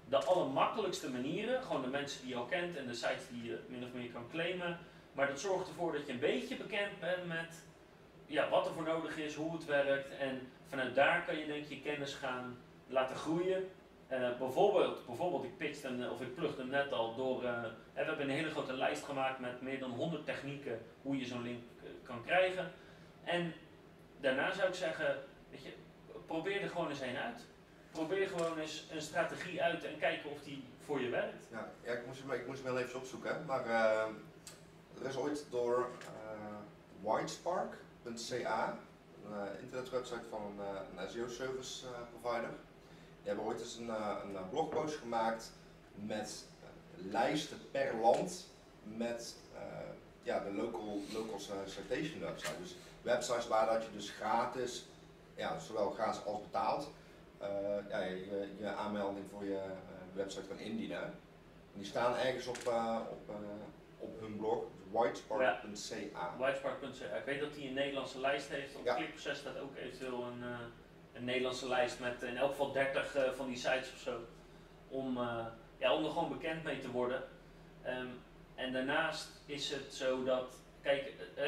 de 0.09 0.17
allermakkelijkste 0.17 1.09
manieren. 1.09 1.63
Gewoon 1.63 1.81
de 1.81 1.87
mensen 1.87 2.21
die 2.21 2.29
je 2.29 2.35
al 2.35 2.45
kent 2.45 2.77
en 2.77 2.87
de 2.87 2.93
sites 2.93 3.27
die 3.29 3.43
je 3.43 3.59
min 3.67 3.83
of 3.83 3.93
meer 3.93 4.09
kan 4.09 4.29
claimen. 4.31 4.79
Maar 5.13 5.27
dat 5.27 5.39
zorgt 5.39 5.67
ervoor 5.67 5.91
dat 5.91 6.05
je 6.05 6.13
een 6.13 6.19
beetje 6.19 6.55
bekend 6.55 6.99
bent 6.99 7.27
met 7.27 7.63
ja, 8.25 8.49
wat 8.49 8.65
er 8.65 8.73
voor 8.73 8.83
nodig 8.83 9.17
is, 9.17 9.35
hoe 9.35 9.53
het 9.53 9.65
werkt. 9.65 10.17
En 10.17 10.51
vanuit 10.69 10.95
daar 10.95 11.25
kan 11.25 11.37
je 11.37 11.45
denk 11.45 11.65
je 11.65 11.81
kennis 11.81 12.13
gaan 12.13 12.57
laten 12.87 13.15
groeien. 13.15 13.69
Uh, 14.11 14.37
bijvoorbeeld, 14.37 15.05
bijvoorbeeld, 15.05 15.43
ik 15.43 15.57
pitchte 15.57 15.87
hem, 15.87 16.09
of 16.09 16.21
ik 16.21 16.35
plugde 16.35 16.61
hem 16.61 16.69
net 16.69 16.91
al 16.91 17.15
door. 17.15 17.43
Uh, 17.43 17.61
we 17.61 17.69
hebben 17.93 18.21
een 18.21 18.35
hele 18.35 18.49
grote 18.49 18.73
lijst 18.73 19.03
gemaakt 19.03 19.39
met 19.39 19.61
meer 19.61 19.79
dan 19.79 19.91
100 19.91 20.25
technieken 20.25 20.81
hoe 21.01 21.17
je 21.17 21.25
zo'n 21.25 21.41
link 21.41 21.63
kan 22.03 22.23
krijgen. 22.23 22.71
En 23.23 23.53
daarna 24.19 24.53
zou 24.53 24.67
ik 24.67 24.73
zeggen, 24.73 25.15
weet 25.49 25.63
je, 25.63 25.73
probeer 26.25 26.61
er 26.61 26.69
gewoon 26.69 26.89
eens 26.89 27.01
een 27.01 27.17
uit. 27.17 27.41
Probeer 27.91 28.27
gewoon 28.27 28.59
eens 28.59 28.87
een 28.91 29.01
strategie 29.01 29.63
uit 29.63 29.83
en 29.83 29.97
kijken 29.97 30.29
of 30.29 30.43
die 30.43 30.63
voor 30.85 31.01
je 31.01 31.09
werkt. 31.09 31.47
Ja, 31.51 31.91
ik, 31.93 32.05
moest, 32.05 32.23
ik 32.31 32.47
moest 32.47 32.63
hem 32.63 32.73
wel 32.73 32.83
even 32.83 32.99
opzoeken. 32.99 33.45
Maar 33.45 33.65
er 35.01 35.07
is 35.07 35.17
ooit 35.17 35.45
door 35.49 35.89
whitespark.ca, 37.01 38.77
een 39.25 39.59
internetwebsite 39.61 40.29
van 40.29 40.41
een, 40.41 41.01
een 41.01 41.09
SEO 41.09 41.27
service 41.27 41.85
provider 42.21 42.49
we 43.27 43.33
hebben 43.33 43.51
ooit 43.51 43.61
eens 43.61 43.77
een, 43.77 43.89
eh, 43.89 44.15
een 44.23 44.35
eh, 44.35 44.49
blogpost 44.49 44.95
gemaakt 44.95 45.51
met 45.93 46.45
eh, 46.61 47.11
lijsten 47.11 47.57
per 47.71 47.95
land 48.01 48.47
met 48.83 49.35
ja, 50.23 50.39
de 50.39 50.53
local, 50.53 50.99
local 51.13 51.39
citation 51.65 52.19
website. 52.19 52.61
Dus 52.61 52.75
websites 53.01 53.47
waar 53.47 53.65
dat 53.65 53.83
je 53.83 53.91
dus 53.91 54.09
gratis, 54.09 54.85
ja, 55.35 55.59
zowel 55.59 55.91
gratis 55.91 56.25
als 56.25 56.41
betaald, 56.41 56.91
ja, 57.89 57.99
je, 57.99 58.49
je, 58.59 58.67
aanmelding 58.67 59.25
voor 59.31 59.43
je 59.43 59.61
website 60.13 60.47
kan 60.47 60.59
indienen. 60.59 61.03
En 61.03 61.13
die 61.73 61.85
staan 61.85 62.15
ergens 62.15 62.47
op, 62.47 62.57
op, 63.09 63.35
op 63.97 64.19
hun 64.19 64.37
blog, 64.37 64.63
whitespark.ca. 64.91 65.95
Ja. 65.95 66.35
Whitespark.ca. 66.37 67.15
Ik 67.15 67.25
weet 67.25 67.39
dat 67.39 67.55
hij 67.55 67.67
een 67.67 67.73
Nederlandse 67.73 68.19
lijst 68.19 68.49
heeft. 68.49 68.75
Op 68.75 68.85
ja. 68.85 68.95
Klikproces 68.95 69.37
staat 69.37 69.59
ook 69.59 69.75
eventueel 69.75 70.23
een 70.23 70.43
een 71.17 71.25
Nederlandse 71.25 71.67
lijst 71.67 71.99
met 71.99 72.21
in 72.21 72.37
elk 72.37 72.49
geval 72.49 72.71
30 72.71 73.15
uh, 73.15 73.23
eh, 73.23 73.33
van 73.33 73.47
die 73.47 73.57
sites 73.57 73.91
of 73.93 73.99
zo. 73.99 74.19
Om, 74.89 75.17
uh, 75.17 75.45
ja, 75.77 75.93
om 75.93 76.05
er 76.05 76.11
gewoon 76.11 76.29
bekend 76.29 76.63
mee 76.63 76.79
te 76.79 76.91
worden. 76.91 77.23
Um, 77.87 78.19
en 78.55 78.73
daarnaast 78.73 79.27
is 79.45 79.69
het 79.69 79.93
zo 79.93 80.23
dat, 80.23 80.53
kijk, 80.81 81.13
uh, 81.37 81.43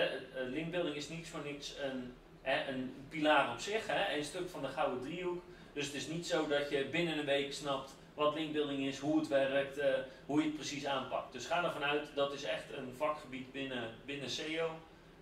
linkbuilding 0.50 0.96
is 0.96 1.10
niets 1.10 1.30
voor 1.30 1.44
niets 1.46 1.76
een, 1.82 2.14
een 2.44 2.96
pilaar 3.10 3.52
op 3.52 3.60
zich, 3.60 3.88
hè, 3.88 4.18
een 4.18 4.24
stuk 4.24 4.50
van 4.50 4.62
de 4.62 4.68
gouden 4.68 5.02
driehoek. 5.02 5.44
Dus 5.74 5.86
het 5.86 5.96
is 5.96 6.08
niet 6.08 6.28
zo 6.28 6.48
dat 6.48 6.70
je 6.70 6.86
binnen 6.86 7.18
een 7.18 7.26
week 7.26 7.54
snapt 7.54 7.92
wat 8.14 8.36
linkbuilding 8.36 8.80
is, 8.80 9.00
hoe 9.00 9.20
het 9.20 9.28
werkt, 9.28 9.80
hoe 10.26 10.40
je 10.40 10.46
het 10.46 10.56
precies 10.56 10.86
aanpakt. 10.86 11.34
Dus 11.34 11.46
ga 11.46 11.64
ervan 11.64 11.84
uit, 11.84 12.08
dat 12.16 12.34
is 12.34 12.44
echt 12.44 12.74
een 12.78 12.94
vakgebied 12.98 13.52
binnen, 13.52 13.90
binnen 14.06 14.30
SEO. 14.30 14.70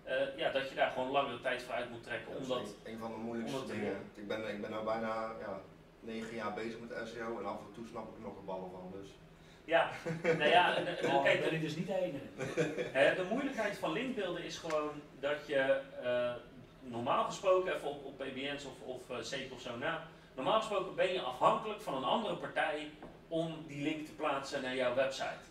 Uh, 0.08 0.38
ja, 0.38 0.50
dat 0.50 0.68
je 0.68 0.74
daar 0.74 0.90
gewoon 0.90 1.10
langere 1.10 1.40
tijd 1.40 1.62
voor 1.62 1.74
uit 1.74 1.90
moet 1.90 2.02
trekken. 2.02 2.32
Dat 2.32 2.42
omdat, 2.42 2.58
een, 2.58 2.92
een 2.92 2.98
van 2.98 3.10
de 3.10 3.16
moeilijkste 3.16 3.66
dingen. 3.66 3.96
Ik 4.14 4.28
ben, 4.28 4.48
ik 4.48 4.60
ben 4.60 4.70
nu 4.70 4.76
bijna 4.84 5.32
ja, 5.40 5.60
negen 6.00 6.34
jaar 6.34 6.54
bezig 6.54 6.80
met 6.80 7.08
SEO 7.08 7.38
en 7.38 7.46
af 7.46 7.58
en 7.58 7.72
toe 7.74 7.86
snap 7.86 8.08
ik 8.08 8.14
er 8.14 8.22
nog 8.22 8.36
een 8.36 8.44
ballen 8.44 8.70
van. 8.70 8.92
Dus. 9.00 9.10
Ja, 9.64 9.90
nou 10.40 10.50
ja, 10.50 10.76
oh, 11.04 11.22
kijk, 11.22 11.42
dat 11.42 11.52
is 11.52 11.60
dus 11.60 11.76
niet 11.76 11.86
de 11.86 12.20
de 13.22 13.26
moeilijkheid 13.30 13.78
van 13.78 13.92
linkbeelden 13.92 14.44
is 14.44 14.58
gewoon 14.58 14.90
dat 15.20 15.46
je 15.46 15.80
uh, 16.02 16.32
normaal 16.80 17.24
gesproken, 17.24 17.74
even 17.74 17.88
op, 17.88 18.04
op 18.04 18.18
PBN's 18.18 18.64
of, 18.64 18.80
of 18.84 19.10
uh, 19.10 19.52
of 19.52 19.60
zo 19.60 19.76
na, 19.76 20.06
normaal 20.34 20.58
gesproken 20.58 20.94
ben 20.94 21.12
je 21.12 21.20
afhankelijk 21.20 21.80
van 21.80 21.94
een 21.94 22.04
andere 22.04 22.36
partij 22.36 22.90
om 23.28 23.64
die 23.66 23.82
link 23.82 24.06
te 24.06 24.12
plaatsen 24.12 24.62
naar 24.62 24.74
jouw 24.74 24.94
website. 24.94 25.44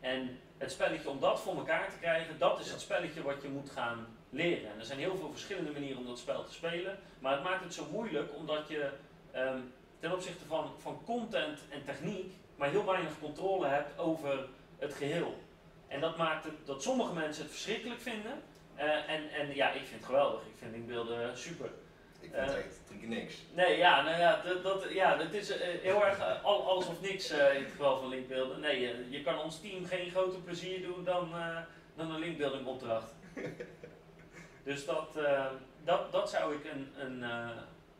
En 0.00 0.40
het 0.60 0.72
spelletje 0.72 1.08
om 1.08 1.20
dat 1.20 1.40
voor 1.40 1.56
elkaar 1.56 1.90
te 1.90 1.98
krijgen, 1.98 2.38
dat 2.38 2.60
is 2.60 2.70
het 2.70 2.80
spelletje 2.80 3.22
wat 3.22 3.42
je 3.42 3.48
moet 3.48 3.70
gaan 3.70 4.06
leren. 4.30 4.72
En 4.72 4.78
er 4.78 4.84
zijn 4.84 4.98
heel 4.98 5.16
veel 5.16 5.30
verschillende 5.30 5.70
manieren 5.70 5.98
om 5.98 6.06
dat 6.06 6.18
spel 6.18 6.44
te 6.44 6.52
spelen, 6.52 6.98
maar 7.18 7.32
het 7.32 7.42
maakt 7.42 7.64
het 7.64 7.74
zo 7.74 7.86
moeilijk 7.90 8.34
omdat 8.36 8.68
je 8.68 8.90
ehm, 9.32 9.58
ten 10.00 10.12
opzichte 10.12 10.44
van, 10.44 10.70
van 10.78 11.00
content 11.04 11.60
en 11.70 11.84
techniek 11.84 12.32
maar 12.56 12.70
heel 12.70 12.84
weinig 12.84 13.12
controle 13.20 13.66
hebt 13.66 13.98
over 13.98 14.48
het 14.78 14.94
geheel. 14.94 15.38
En 15.88 16.00
dat 16.00 16.16
maakt 16.16 16.44
het 16.44 16.54
dat 16.64 16.82
sommige 16.82 17.14
mensen 17.14 17.42
het 17.42 17.52
verschrikkelijk 17.52 18.00
vinden. 18.00 18.42
eh, 18.74 19.10
en, 19.10 19.30
en 19.30 19.54
ja, 19.54 19.70
ik 19.70 19.86
vind 19.86 20.00
het 20.00 20.04
geweldig. 20.04 20.40
Ik 20.40 20.58
vind 20.58 20.72
linkbeelden 20.72 21.38
super. 21.38 21.70
Ik 22.20 22.30
vind 22.32 22.46
het 22.46 22.54
Eh. 22.54 22.64
echt 22.64 22.80
drie 22.86 22.98
keer 22.98 23.08
niks. 23.08 23.34
Nee, 23.54 23.76
ja, 23.76 24.02
nou 24.02 24.18
ja, 24.18 24.42
dat, 24.44 24.62
dat, 24.62 24.86
ja, 24.90 25.16
dat 25.16 25.32
is 25.32 25.50
eh, 25.50 25.68
heel 25.82 26.06
erg 26.06 26.18
eh, 26.18 26.44
al, 26.44 26.68
alles 26.68 26.86
of 26.86 27.00
niks 27.00 27.30
in 27.30 27.38
het 27.38 27.70
geval 27.70 27.98
van 27.98 28.08
linkbeelden. 28.08 28.60
Nee, 28.60 29.10
je 29.10 29.22
kan 29.22 29.38
ons 29.38 29.60
team 29.60 29.84
geen 29.84 30.10
groter 30.10 30.40
plezier 30.40 30.82
doen 30.82 31.04
dan, 31.04 31.30
dan 31.94 32.10
een 32.10 32.18
linkbuilding 32.20 32.66
opdracht. 32.66 33.12
dus 34.64 34.84
dat, 34.84 35.18
dat, 35.84 36.12
dat 36.12 36.30
zou 36.30 36.54
ik 36.54 36.64
een, 36.64 36.92
een, 36.98 37.24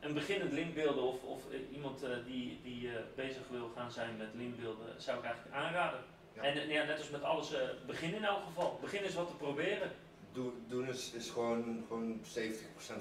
een 0.01 0.15
beginnend 0.15 0.53
linkbeelden 0.53 1.03
of, 1.03 1.23
of 1.23 1.43
iemand 1.73 2.05
die, 2.27 2.61
die 2.63 2.91
bezig 3.15 3.43
wil 3.51 3.71
gaan 3.77 3.91
zijn 3.91 4.17
met 4.17 4.29
linkbeelden, 4.35 4.87
zou 4.97 5.19
ik 5.19 5.25
eigenlijk 5.25 5.55
aanraden. 5.57 6.01
Ja. 6.35 6.43
En 6.43 6.69
ja, 6.69 6.85
net 6.85 6.99
als 6.99 7.11
met 7.11 7.23
alles, 7.23 7.53
begin 7.87 8.15
in 8.15 8.25
elk 8.25 8.45
geval. 8.45 8.79
Begin 8.81 9.03
eens 9.03 9.15
wat 9.15 9.29
te 9.29 9.37
proberen. 9.37 9.91
Doe, 10.33 10.53
doen 10.69 10.89
is, 10.89 11.13
is 11.13 11.31
gewoon, 11.31 11.85
gewoon 11.89 12.21
70% 12.25 12.25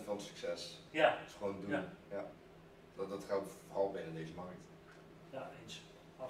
van 0.06 0.16
het 0.16 0.22
succes. 0.22 0.80
Ja, 0.92 1.18
is 1.26 1.34
gewoon 1.34 1.62
doen. 1.62 1.70
Ja. 1.70 1.94
Ja. 2.12 2.26
Dat, 2.96 3.10
dat 3.10 3.24
geldt 3.24 3.50
vooral 3.68 3.92
binnen 3.92 4.14
deze 4.14 4.34
markt. 4.34 4.62
Ja, 5.32 5.50
eens. 5.64 5.82